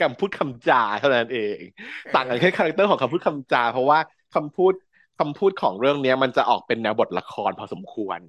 [0.01, 1.61] คำพูดคำจาเท่านั้นเอง
[2.05, 3.99] เออต่างกันแค่ character ของคำพูดคำจา เพราะว่า
[4.35, 4.72] คำพูด
[5.18, 8.20] คำพูดของเรื่องเนี้ยมันจะออกเป็นแนวบทละครพอสมควร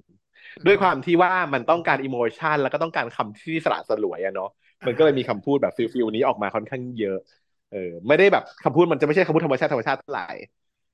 [0.58, 4.48] อืมด้วยความที่ว่ามันต้องการ emotion แล้วก็ต้องการคำที่สละสลวยอะเนาะ
[4.80, 7.16] อ่ามันก็เลยมีคำพูดแบบ fic fic นี้ออกมาค่อนข้างเยอะ
[7.70, 10.22] เออ ไม่ได้แบบคำพูดมันจะไม่ใช่คำพูดธรรมชาติธรรมชาติเท่าไหร่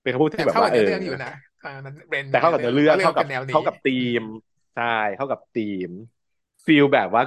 [0.03, 1.29] เป็นคำพูดแต่ที่แบบเข้าว่ากับเอเนื้ออเรื่องอยู่นะ
[1.63, 4.23] อ่ามันเป็นแต่เข้ากับเนื้เนื้ออเรื่เรื่อองงเขาเรียกเข้าว่ากับเป็นแนวนี้เข้ากับธีอืม
[4.75, 4.85] ใช่
[5.17, 5.91] เข้ากับธีม
[6.67, 7.23] ฟีลแบบว่า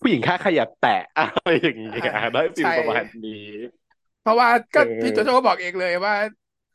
[0.00, 0.88] ผู้หญิงค่าขยับแตะ
[1.18, 3.32] อะไรอย่างเงี้ยอ่าได้ฟีลใช่ประมาณนี้
[4.20, 6.14] เพราะว่าเอก็พี่โจโจ้อก็บอกเองเลยว่า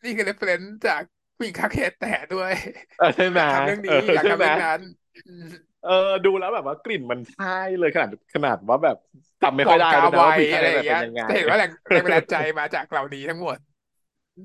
[0.04, 1.02] นี่คือเรฟเฟรนซ์จาก
[1.36, 2.52] ผู้หญิงคาเคแต่ด้วย
[2.96, 4.80] เออใช่ไหมอยากทำเรื่องเอนี้ออยากใช่ทำไหมเรื่องนั้น
[5.26, 5.46] อืม
[5.82, 5.90] เออ
[6.24, 7.46] ดูแล้วแบบว่ากลิ่นมันใช่
[7.78, 8.96] เลยขนาดขนาดว่าแบบ
[9.42, 13.58] จำไม่หค่ว่ออยงได้กาแล้วนะไวว่าผู้หญิงค่าอะไรขอยัย่าบงเป็เงี้ยนยังไงจะเห็นว่าแรงแรงบันดาลใจมาจากเหล่านี้ทั้งหมด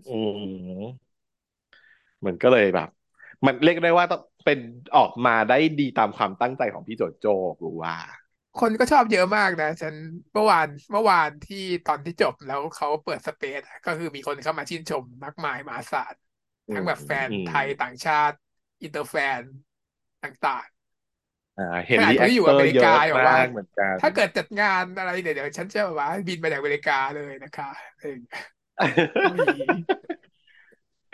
[0.06, 1.10] อืม
[2.26, 2.88] มันก็เลยแบบ
[3.46, 4.58] มันเรียกได้ว่าต้อง เป็น
[4.96, 7.96] ออกมาได้ดีตามความตั้งใจของพี่โจโจ้รู้ว่า
[8.56, 9.94] คนก็ชอบเยอะมากนะ ฉัน
[10.32, 16.14] เมื่อวานเมื่อวานที่ตอนที่จบแล้วเขาเปิด space อะก็คือมีคนเข้ามาชื่นชมมากมายมหาศาล
[16.68, 18.36] อืทั้งแบบแฟนอืมต่างชาติ
[18.82, 19.42] inter fan
[20.22, 20.66] ต่าง
[21.56, 27.66] อ่าๆเห็นขนาดรีคแอนคที่อยู่อเมริเยกาอะบอกมาว่าเหมือนกันถ้าเกิดจัดงานอะไรเดี๋ยวเดี๋ยวฉันจะแบบว่าบินมาจากอเมริกาเลยนะคะ
[27.98, 28.08] เออ
[29.18, 29.40] ก็มี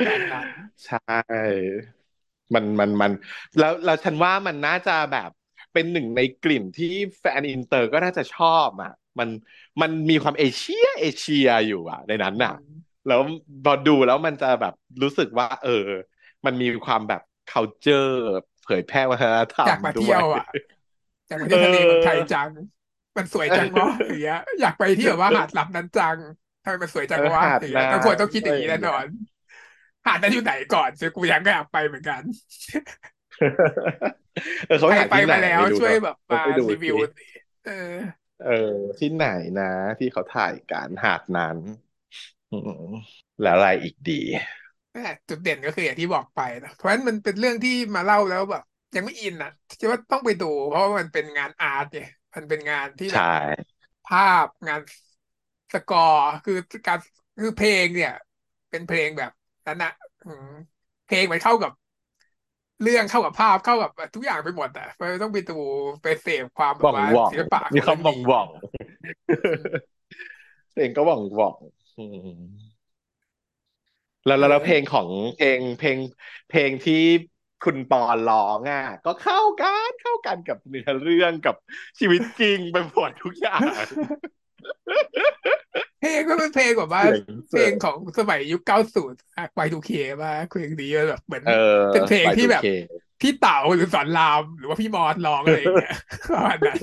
[0.03, 1.95] แบบนั้นใช่
[2.55, 3.12] มันมันมัน
[3.59, 5.30] แล้วแล้วฉันว่ามันน่าจะแบบ
[5.72, 6.86] เป็นหนึ่งในกลิ่นที่
[7.20, 9.28] แฟนอินเตอร์ก็น่าจะชอบอะ มัน
[9.80, 13.20] มันมีความเอเชียเอเชียอยู่อะ ในนั้นอือะมแล้ว
[13.64, 15.70] พอดูแล้วมันจะแบบรู้สึกว่า เออ
[16.47, 18.09] มันมีความแบบ culture
[18.62, 20.45] เผยแพร่วัฒนธรรอยากมาด้เที่ยว
[21.28, 22.51] อยากมาเที่ยวทะเลเมืองไทยจังเออ
[23.16, 26.18] มันสวยจังวะอย่างเงี้ยอยากไปที่แบบว่าหาดลับนั้นจัง
[26.62, 29.07] ทำไมมันสวยจัเองอวะหาดอย่างเงี้ยน้ต้องควรต้องคิดำออะไรย่างอนี้ย่างแน่นเงี้อยน
[30.07, 32.22] หาดนั้นอยู่ไหนก่อนซึ่งกูยังก็อยากไปเหมือนกัน
[34.66, 37.24] เออเขาใครหาไปที่ไหนมาแล้วไม่รู้ช่วยเนาะแบบต้องมาไปดูรีวิสิวสิ
[37.62, 37.72] เออ
[38.38, 38.48] เออ
[38.98, 39.24] ที่ไหน
[39.59, 39.64] นะ
[39.98, 41.59] ที่เขาถ่ายการหาดนั้น
[42.50, 42.70] อืม
[43.40, 44.12] แล้วอะไรอีกดี
[44.92, 48.62] นั่นแหละจุดเด่นก็คืออย่างที่บอกไปนะเพราะฉะนั้นมันเป็นเรื่องที่มาเล่าแล้วแบบ
[48.94, 54.80] ยังไม่อินอะคิดว่าต้องไปดู เพราะว่ามันเป็นงานอาร์ตเนี่ยมันเป็นงานที่แบบใช่ภาพงาน
[55.72, 56.54] สกอร์คือ
[56.86, 56.98] การ
[57.38, 58.11] คือเพลงเนี่ย
[58.70, 59.30] เป็นเพลงแบบ
[59.67, 59.91] นั้นนะ
[60.25, 60.47] อืม
[61.07, 61.73] เพลงมันเข้ากับ
[62.83, 65.53] เรื่องเข้ากับภาพเข้ากับทุกอย่างไปหมดอะเพราะฉะนั้นต้องไปดู
[66.03, 68.49] ไปเสพความแบว่บองว่าว่องศิลปะขมีองควาเรื่มองว่องนี้ว่อง
[69.29, 69.61] อืม
[70.73, 71.57] เพลงก็ว่องว่อง
[71.97, 72.41] อืม
[74.27, 75.99] แล้วเอแล้วแล้วเพลงอของเพลงเพลง
[76.49, 76.95] เพลงที่
[77.64, 81.55] คุณปอนร้องอะ ก็เข้ากันเข้ากันกับเนื้อเรื่องกับ
[81.99, 83.62] ชีวิตจริงไปหมดทุกอย่าง
[86.07, 89.18] เพลงก็เป็นเพลงแบบว่าเสียงเพเสลริงของสมัยยุคเก้าศูนย์
[89.54, 89.90] ไปทูเค
[90.22, 92.68] มาเพลงนี้แบบเหมือนเออเป็นเพลงไปที่ทูแบบเค
[93.20, 95.96] พี่เต๋าหรือสอนราม หรือว่าพี่มอสร้องอะไรอย่างเงี้ย
[96.32, 96.78] ประมาณนั้น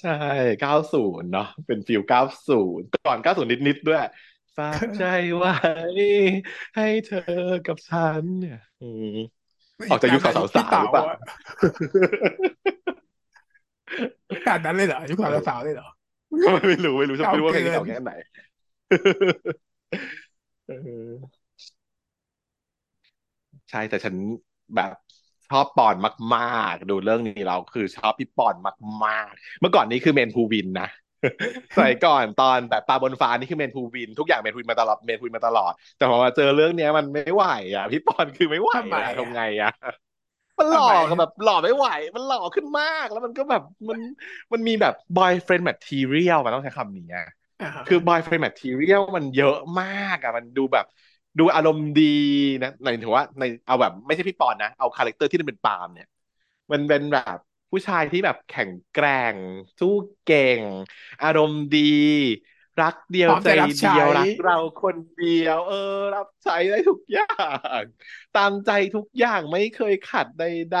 [0.00, 0.18] ใช่
[0.60, 4.00] เก้าศูนย์เนาะเป็นฟิลเก้าศูนย์ก่อนเก้าศูนย์นิดๆด้วย
[4.56, 5.04] ฝากใจ
[5.36, 5.54] ไว้
[6.76, 9.18] ให้เธอกับฉันเนี่ยอืม
[9.90, 11.18] ออกจากยุคสาวสาวพี่สาวหเต๋ารือเปล่าอะ
[14.44, 15.88] ขนาดนั้นเลยเหรอยุคสาวสาวเลยเหรอ
[16.68, 18.10] ไม่รู้ไม่รู้เก่าไม่รู้ว่าเพลเกิงนี้นเก่าแค่ไหน
[20.66, 21.36] เออ
[23.70, 24.14] ใช่แต่ฉัน
[24.76, 24.90] แบบ
[25.48, 25.96] ชอบปอน
[26.34, 28.54] มากๆ ดูเรื่องนี้เราคือชอบพี่ปอน
[29.06, 30.88] มาก ๆ เมื่อก่อนนี้คือเมนภูวินนะ
[31.76, 39.70] สมัยก่อนตอนแบบปลาบนฟ้านี่คือเมนภูวิน ทุกอย่างเมนภูวินมาตลอดเมนภูวินมาตลอด แต่พอมาเจอเรื่องเนี้ยมันไม่ไหวอะพี่ปอนคือไม่ไหวทำไมอะอะทำไงอะ
[40.58, 43.98] มันหล่อทำไมกับแบบหล่อไม่ไหว มันหล่อขึ้นมากแล้วมันก็แบบมัน
[44.52, 47.24] มันมีแบบ boyfriend material มันต้องใช้คำนี้อะ
[47.60, 50.84] อ่าฮะคือ boyfriend material มันเยอะมากอะมันดูแบบ
[51.38, 52.02] ดูอารมณ์ดี
[52.62, 56.06] นะในถือว่าในเอาแบบไม่ใช่พี่ปอนนะ เอา character ที่มันเป็นปาล์มเนี่ย
[56.72, 57.38] มันเป็นแบบ
[57.70, 59.38] ผู้ชายที่แบบแข็งแกร่ง
[59.78, 59.88] สู้
[60.22, 60.62] เก่ง
[61.22, 61.78] อารมณ์ดี
[62.80, 65.76] รักเดียพวร้อมจะรับเดีใช้ รักเราคนเดียว เออ
[66.14, 67.26] รับใช้ได้ทุกอย่า
[67.80, 67.82] ง
[68.32, 70.74] ตามใจทุกอย่างไม่เคยขัดใด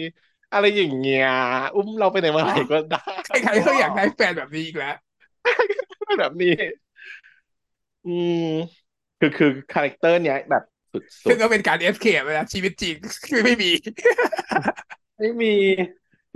[0.00, 1.26] ๆอะไรอย่างเงี้ย
[1.74, 4.94] อุ้มเราไปไหนมาไหนก็ได้ใครๆก็อยากได้แฟนแบบนี้อยู่แล้ว
[6.18, 6.50] แบบนี้
[8.04, 8.40] อืม
[9.18, 12.94] คือคือคาแรคเตอร์เนี้ยแบบสุดซึ่งก็เป็นการเอฟเคไปแล้วชีวิตจริง
[13.26, 15.48] คือไม่มีๆไม่มี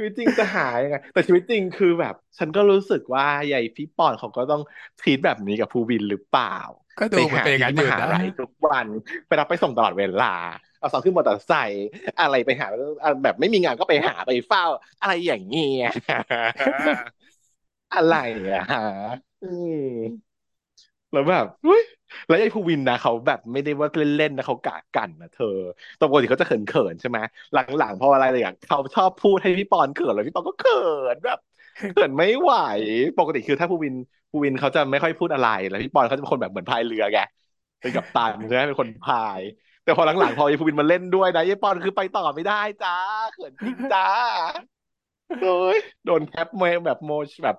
[0.01, 4.63] ชีวิตจริงจะหายยังไงแต่ชีวิตจริงคือแบบ ฉันก็รู้สึกว่าใหญ่พี่ปอนเขาก็ต้อง
[5.01, 6.57] ทีทแบบนี้กับภูวินหรือเปล่า
[6.99, 8.87] ก็ดูไปเหมือนหาเป็นอย่างนั้นที่อมยู่หานะลัยทุกวัน
[9.27, 10.35] ไปรับไปส่งตลอดเวลา
[10.79, 11.89] เอาสองขึ้นมอเตอร์ไซค์
[12.21, 12.67] อะไรไปหา
[13.23, 14.65] แบบไม่มีงานก็ไปหาไปเฝ้า
[15.01, 15.91] อะไรอย่างเงี้ย
[17.95, 18.15] อะไร
[18.53, 18.81] อะฮะ
[19.43, 19.81] อืม
[21.13, 21.83] แล้วแบบเฮ้ย
[22.27, 25.45] แล้วไอ้ภูวินนะเขาแบบไม่ได้ว่าเล่นๆนะเขากะกันนะเธอ
[25.99, 27.19] ตปกติเขาจะเขินๆใช่ไหม
[27.53, 30.71] หลังๆพออะไรอย่างเขาชอบพูดให้พี่ปอนเขินเลยพี่ปอนก็เขิ
[31.15, 31.39] นแบบ
[31.93, 32.53] เขินไม่ไหว
[33.17, 33.95] ปกติคือถ้าภูวิน
[34.31, 37.19] ภูวินเขาจะไม่ค่อยพูดอะไรแล้วพี่ปอนเขาจะเป็นคนแบบเหมือนพายเรือไง
[37.81, 39.43] เป็นกัปตันใช่ไหมเป็นคนพาย
[39.83, 42.91] แต่พอหลังๆพอไอ้ภูวินมาเล่นด้วยนะไอ้ปอนคือไปต่อไม่ได้จ้า
[43.33, 44.01] เขินจริงจ้า
[45.39, 47.11] โอ้ยโดน cap มาแบบโม
[47.45, 47.57] แบบ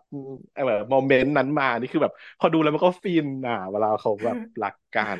[0.56, 5.04] เออ moment นั้นมานี่คือแบบ พอดูแล้วมันก็ฟินอะเวลาเขาแบบรักกั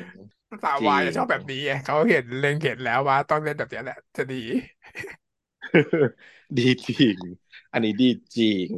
[0.62, 4.36] สาววายจะชอบแบบนี้ไงเขาเห็นเล็งเห็นแล้วว่าต้องเล่นแบบนี้แหละ จะดี
[6.58, 7.16] ดีจริง
[7.72, 8.04] อันนี้ดี
[8.36, 8.68] จริง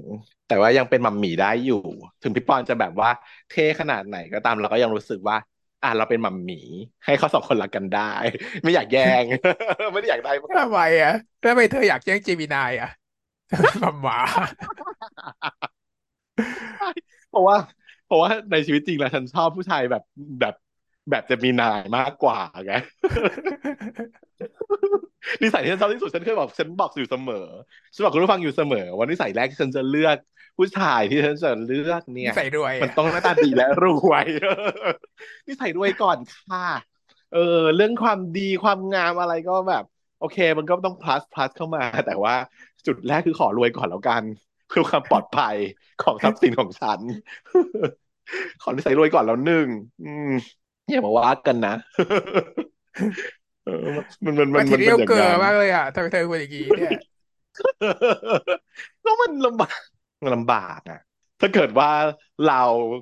[0.46, 1.76] แต่ว่ายังเป็นมัมหมี่ได้อยู่
[2.22, 3.10] ถึงพี่ปอนจะแบบว่า
[3.48, 5.36] เท่ขนาดไหนก็ตามเราก็ยังรู้สึกว่า
[5.82, 6.58] อะเราเป็นมัมหมี่
[7.04, 8.00] ให้เขาสองคนรักกันได้
[8.62, 9.24] ไม่อยากแย่ง
[9.92, 12.88] ไม่ได้อยากได้ทำไมอะแล้วทำไมเธออยากแย่งเจมินายอะ
[13.82, 14.18] มัมหมา
[17.30, 17.56] เพราะว่า
[18.06, 20.02] เพราะว่าในชีวิตจริงแล้วฉันชอบผู้ชายแบบ
[20.40, 20.54] แบบ
[21.10, 22.74] แบบจะมีนายมากกว่าไง
[25.42, 27.46] นิสัยที่ฉันชอบที่สุดฉันเคยบอกฉันบอกอยู่เสมอ
[27.94, 30.16] ฉันบอกคุณผู้ฟังอยู่เสมอว่านิสัยแรกที่ฉันจะเลือก
[30.58, 34.26] ผู้ชายที่ฉันจะเลือกเนี่ยใส่รวยมันอะต้องหน้าตาดีและรวย
[35.46, 36.66] นิสัยรวยก่อนค่ะ
[37.34, 39.84] เออ เรื่องความดีความงามอะไรก็แบบ
[40.20, 42.34] โอเค มันก็ต้อง plus plus เข้ามา แต่ว่า
[42.86, 44.24] จุดแรกคือขอรวยก่อนแล้วกัน
[44.68, 45.56] เพื่อความปลอดภัย
[45.98, 47.00] ของทรัพย์สินของฉัน
[48.60, 49.68] ขอนิสัยรวยก่อนแล้วหนึ่ง
[50.02, 50.30] อืม
[50.90, 51.74] อย่ามาว่ากันนะ
[53.64, 56.92] เออมันมันมันมามันทีมันเรียลอย่างเกิร์นั้นมากเลยอะทำไมเธอเป็นอย่างนี้เนี่ย
[59.02, 59.78] แล้วมันลำบาก
[60.22, 60.98] มันลำบากอะ
[61.40, 61.88] ถ้าเกิดว่า
[62.42, 62.54] เรา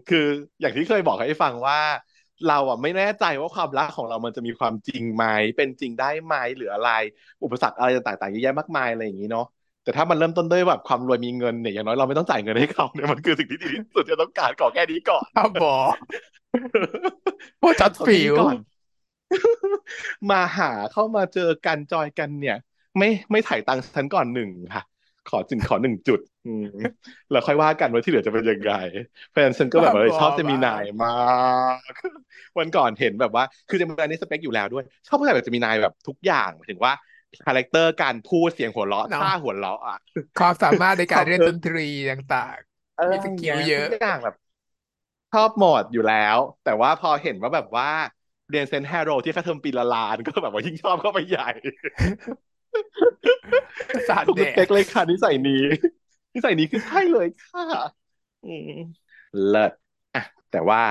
[0.07, 0.19] คือ
[0.61, 1.79] อย่างที่เคยบอกให้ฟังว่า
[2.45, 5.25] เราอะไม่แน่ใจว่าความรักของเรามันจะมีความจริงไหม
[5.57, 6.89] เป็นจริงได้ไหมหรืออะไร
[7.43, 9.45] อุปสรรคอะไรต่างๆเยอะแยะมากมายอะไรอย่างนี้เนาะ
[9.85, 15.75] แต่ถ้ามันเริ่มต้นด้วยแบบความรวยมีเงินเนี่ยอย่างน้อยเราไม่ต้องจ่ายเงินให้เขาเนี่ยมันคือสิ่งที่ดีที่สุดที่เราต้องการขอแค่นี้ก่อนอ้าวบอ
[17.61, 18.55] โอ้จัดขอฟิแค่นี้วก่อน
[20.31, 22.57] มาหาเข้ามาเจอกันจอยกันเนี่ย
[22.99, 24.83] ไม่ไม่ถ่ายตังค์ฉันก่อนหนึ่งค่ะ
[25.31, 26.67] ขอจึงขอหนึ่งจุดอืม
[27.31, 28.73] แล้วค่อยว่ากันว่าที่เหลือจะเป็นยังไง
[29.33, 31.13] แฟนฉันก็แบบบ้าบอเออชอบเจมีไนน์มา
[31.77, 31.79] กมาก
[32.59, 36.93] วันก่อนเห็นแบบว่า คือเจมีไนน์นี่สเปคอยู่แล้วด้วย ชอบผู้ชายแบบเจมีไนน์แบบทุกอย่างหมายถึงว่า
[37.45, 39.99] character การพูดเสียงหัวเราะเนาะท่าหัวเราะอะ
[40.37, 41.81] ความสามารถในการเล่นดนตรี
[42.11, 42.59] ต่างๆ
[42.97, 44.35] เออเออมี skill เยอะทุกอย่างแบบ
[45.31, 47.89] ชอบหมดอยู่แล้ว แต่ว่าพอเห็นว่าแบบว่า
[48.49, 51.43] เรียนเซนต์แฮร์โรว์ที่ค่าเทอมปีละล้านก็แบบว่ายิ่งชอบเข้าไปใหญ่
[54.09, 55.63] สาดถูกแดสเปดคเลยค่ะนิสัยนี้
[56.35, 57.63] นิสัยนี้คือใช่เลยค่ะ
[58.43, 58.71] อืม
[59.47, 59.73] เลิศ
[60.15, 60.83] อะแต่ว่า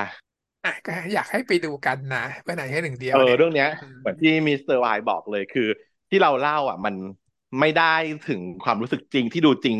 [0.63, 5.67] อะก็อยากให้ไปดูกันนะเมื่อไหร่แค่หนึ่งเดียเอวอเนี่ยเรื่องเนี้ยอืมเหมือนที่มิสเตอร์วายบอกเลยคือ
[6.11, 6.95] ที่เราเล่าอะ มัน
[7.59, 7.95] ไม่ได้
[8.29, 9.77] ถึงความรู้สึกจริงที่ดูจริง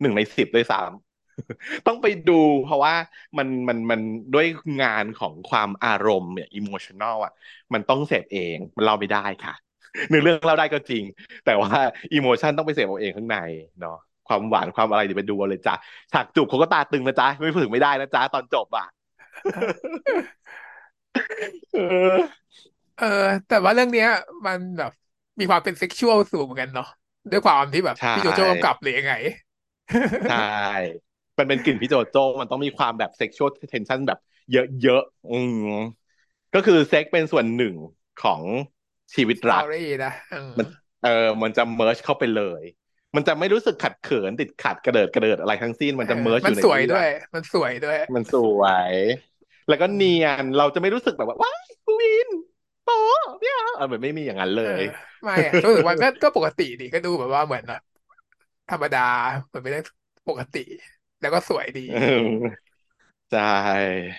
[0.00, 2.94] หนึ่งในสิบด้วยซ้ำต้องไปดูเพราะว่า
[3.38, 4.00] มันมันมัน
[4.34, 4.46] ด้วย
[4.82, 7.32] งานของความอารมณ์เนี่ยอิโมชัน a ลอะ
[7.72, 9.54] มันต้องเสพเองมันเล่าไม่ได้ค่ะ
[10.08, 11.04] เนื้อเรื่องเล่าได้ก็จริง
[11.46, 11.70] แต่ว่า
[12.14, 13.38] emotion ต้องไปเสพเอาเองข้างใน
[13.80, 13.96] เนาะ
[14.28, 15.74] ความหวานความอะไรเดี๋ยวไปดูเอาเลยจ้ะ
[16.12, 18.86] ฉากจูบเขาก็ตาตึงนะจ๊ะไม่ถึงไม่ได้นะจ๊ะตอนจบอะ
[21.72, 22.14] เออ
[22.96, 23.04] เออ
[23.46, 24.08] แต่ว่าเรื่องเนี้ย
[24.46, 24.92] มันแบบ
[25.38, 26.86] มีความเป็น sexual สูงเหมือนกันเนาะ
[27.30, 29.12] ด้วยความที่แบบใช่พี่โจโจ้กำกับหรือยังไง
[30.26, 30.34] ใช่
[31.38, 34.18] มันเป็นกลิ่นพี่โจโจ้มันต้องมีความแบบ sexual tension แบบ
[34.50, 35.56] เยอะๆอืม
[36.54, 37.74] ก็คือเซ็กเป็นส่วนหนึ่ง
[38.22, 38.42] ของ
[39.14, 40.66] ชีวิตสตรัอกรี่นะอืมมัน
[41.02, 42.62] เออมันจะ merge เข้าไปเลย
[43.16, 48.94] มันจะไม่รู้สึกขัดเขินติดขัดกระเดิดกระเดิดอะไรทั้งสิ้นมันจะ merge อมันยู่ในสวยเรื่องด้วย มันสวย มันสวยด้วย มันสวย
[49.68, 52.28] แล้วก็เนียนเราจะไม่รู้สึกแบบว่าว้ายกูวิน
[52.84, 54.82] โป๊ะเนี่ยเออเหมือนไม่มีอย่างนั้นเลยเออ
[55.22, 57.80] ไม่อะรู้สึกว่าก็ก็ปกติดีก็ดูแบบว่าเหมือนแบบ
[58.68, 58.98] ธรรมดา
[59.46, 59.86] เหมือนเป็นเรื่อง
[60.28, 60.58] ปกติ
[61.20, 62.64] แล้วก็สวยดีเออ
[63.30, 64.14] ใช่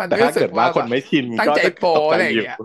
[0.00, 2.56] มันแต่ไม่ถ้ารู้สึเกิกดว่าว่าคนแบบไม่ชินตั้งก็ใจจะโปตกใจอะไรอย่าองยู่เงี้ย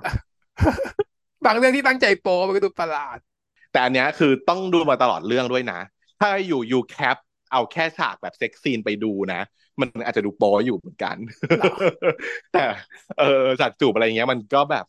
[1.45, 3.17] บางเรื่องที่ตั้งใจโปมันก็ดูประหลาด
[3.71, 5.79] แต่อันเนี้ยคือต้องดูมาตลอดเรื่องด้วยนะ
[6.19, 7.17] ถ้าอยู่ยูแคป
[7.51, 9.41] เอาแค่ฉากแบบเซ็กซีนไปดูนะ
[9.81, 11.15] มันอาจจะดูโป๊อยู่เหมือนกัน
[11.55, 11.71] เหรอ
[12.53, 12.63] แต่
[13.17, 13.23] เออ
[13.59, 14.85] ฉากจูบอะไรเงี้ย มันก็แบบ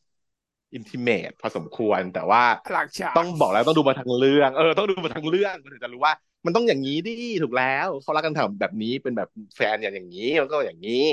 [0.74, 2.42] อินทิเมตพอสมควรแต่ว่า
[2.74, 6.14] หลังฉากต้องบอกแล้วต้องดูมาทั้งเรื่อง เออต้องดูมาทั้งเรื่องมันถึงจะรู้ว่า
[6.46, 7.12] มันต้องอย่างนี้ดิ
[7.42, 11.04] ถูกแล้วเขารักกันทำแบบนี้เป็นแบบแฟนอย่างอย่างนี้มันก็อย่างนี้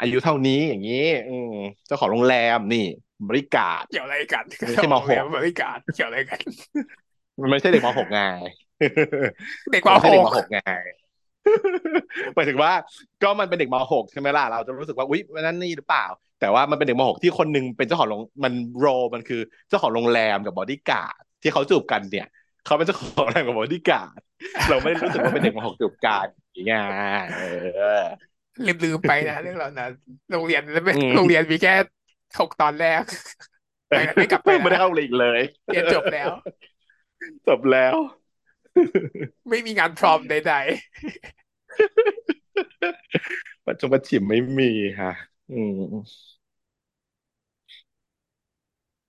[0.00, 1.54] อายุเท่านี้อย่างนี้ อืม
[1.86, 2.86] เจ้าของโรงแรมนี่
[3.28, 6.40] บริการเกี่ยวอะไรกันไม่ใช่มหกบริการเกี่ยวอะไรกัน
[7.40, 8.20] มันไม่ใช่เด็กมหกไง
[9.72, 10.60] เด็กมันว่าไม่ใช่เด็กหมกหกไง
[12.34, 12.72] หมายถึงว่า
[13.22, 16.04] ก็มันเป็นเด็กมหกใช่ไหมล่ะเราจะรู้สึกว่าอุ๊ยมันนั่นนี่หรือเปล่า
[16.40, 22.28] แต่ว่ามันเป็นเด็กมหกที่คนหนึงเป็นเจ้าของโรงมันโรมันคือเจ้าของโรงแรมกับบอดี้การ์ดที่เขาจูบกันเนี่ย
[22.64, 24.20] เขาเป็นเจ้าของโรงแรมกับบอดี้การ์ด
[24.68, 26.82] เราไม่ได้รู้สึกว่าเป็นเด็กมอหกจูบกันอย่างเงี้ย
[27.38, 27.42] เอ
[28.00, 28.02] อ
[28.66, 29.90] ลืมลืมไปนะเรื่องเหล่านั้น
[30.32, 31.74] โรงเรียนไม่อืมโรงเรียนมีแค่
[32.40, 33.02] หกตอนแรก
[33.88, 36.30] ไม่ไม่กลับไปนะไม่ได้เข้าเรียนอีกเลยเรียนจบแล้ว
[37.48, 37.94] จบแล้ว
[39.50, 40.54] ไม่มีงานพร้อมใด
[43.68, 44.70] ปัจจุบันฉิมไม่มี
[45.00, 45.12] ค่ะ
[45.48, 46.28] อืม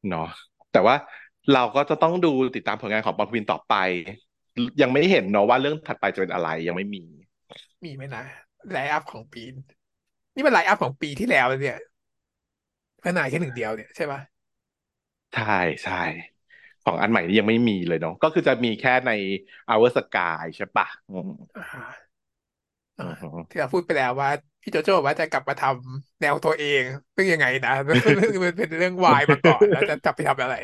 [0.07, 0.27] เนาะ
[0.71, 0.95] แต่ว่า
[1.51, 3.73] เราก็จะต้องดูติดตามผลงานของปอนภูวินต่อไป
[4.81, 8.23] ยังไม่เห็นเนาะว่าเรื่องถัดไปจะเป็นอะไรยังไม่มีๆมีไหมนะ
[8.71, 9.41] line up ของปี
[10.35, 11.77] นี้มัน line up ของปีที่แล้วเนี่ย
[13.03, 14.19] พนายแค่หนึ่งเดียวเนี่ยใช่ปะ
[15.33, 15.43] ใช่
[15.83, 15.93] ใช่
[16.83, 19.11] ของอันใหม่นี่ยังไม่มีเลยเนาะก็คือจะมีแค่ใน
[19.69, 22.09] Our Sky ใช่ปะอืมอ่า
[22.97, 24.29] อือ่ามที่เราพูดไปแล้วว่า
[24.69, 26.83] พี่โจโจ้บอกว่าจะกลับมาทำแนวตัวเอง
[27.15, 27.97] ซึ่งยังไงนะมัน
[28.57, 30.55] เป็นเรื่องวายมาก่อนแล้วจะกลับไปทำอะไร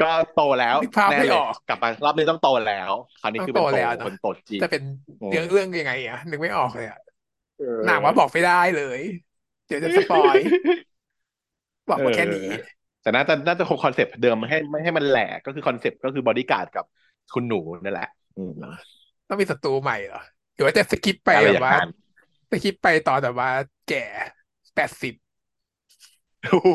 [0.00, 4.82] ก็โตแล้วนึกภาพแน่กลับมารอบนี้ต้องโตแล้ว คราวนี้ต้องคือเป็นโตโตแล้วเนอะคนโตจริงจะเป็น
[5.22, 6.98] อืมเรื่องเรื่องยังไงอะนึกไม่ออกเลยอะ
[7.58, 9.00] เออหนังว่าบอกไม่ได้เลย
[9.66, 10.38] เดี๋ยวจะ spoil
[11.88, 12.54] บอกมาแค่นี้เออ
[13.02, 16.84] แต่น่าจะน่าจะคง concept เดิมไม่ให้ไม่ให้มันแหลกก็คือ concept ก็คือบอดี้การ์ดกับ
[17.34, 18.52] คุณหนูนั่นแหละอืม
[19.28, 21.88] ต้องมีศัตรูใหม่เหรอห รือว่าจะสกิปไปอะไรแบอย่าบงว่านั้น
[22.50, 23.50] สกิปไปตอนแบบว่า
[23.88, 24.04] แก่
[24.74, 25.14] แปดสิบ
[26.50, 26.68] โอ้โห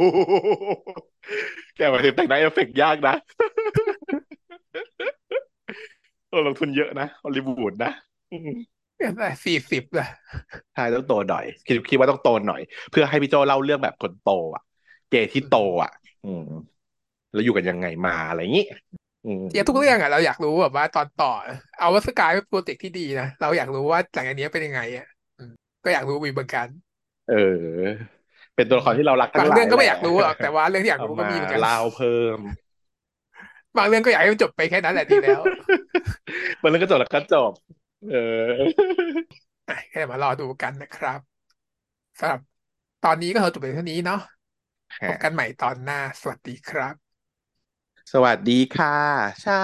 [1.76, 3.16] แกมาถึงแต่งหน้าเอฟเฟกต์ยากนะ
[6.30, 7.92] เออลงทุนเยอะนะฮอลลีวูดนะ
[8.32, 8.50] อืม
[9.46, 10.08] สี่สิบละ
[10.74, 12.62] ใช่ต้องโตหน่อย คิดคิดว่าต้องโตหน่อย
[12.92, 14.64] เพื่อให้พี่โจเล่าเรื่องแบบคนโต อะ
[15.10, 15.92] เกย์ที่โตอะ
[16.26, 16.48] อืม
[17.34, 18.66] แล้วอยู่กันยังไงมาอะไรอย่างนี้
[19.28, 21.28] อืมเทียบทุกเรื่องอะเราอยากรู้แบบว่าตอนต่อ
[21.78, 25.06] เอาว่าสกายเป็นโปรเจกต์ที่ดีนะเราอยากรู้ว่าหลังจากนี้เป็นยังไงอะ
[25.38, 25.52] อืม
[25.84, 26.68] ก็อยากรู้มีเหมือนกัน
[27.28, 27.98] เออ
[28.56, 32.40] เป็นตัวละครที่เรารักทั้บางงหลายเรื่องก็ไม่แหอละยากรู้หรอกแต่ว่าเรื่องที่อยากเอารู้ก็มามีเหมือนกันเล่าเพิ่ม
[33.78, 35.42] บางเรื่องก็อยากให้มันจบไปแค่นั้นแหละดีแล้ว
[36.62, 37.52] มันเรื่องก็จบแล้วก็จบ
[38.08, 38.18] เออ
[39.68, 41.20] อะก็เดี๋ยวมารอดูกันนะครับ
[42.20, 42.42] สำหรับ
[43.02, 44.18] ตอนนี้ก็เราจบไปเท่านี้เนาะ
[45.06, 46.96] พบกันใหม่ตอนหน้า สวัสดีครับ
[48.12, 48.90] สวัสดีค่ะ
[49.42, 49.58] เช้า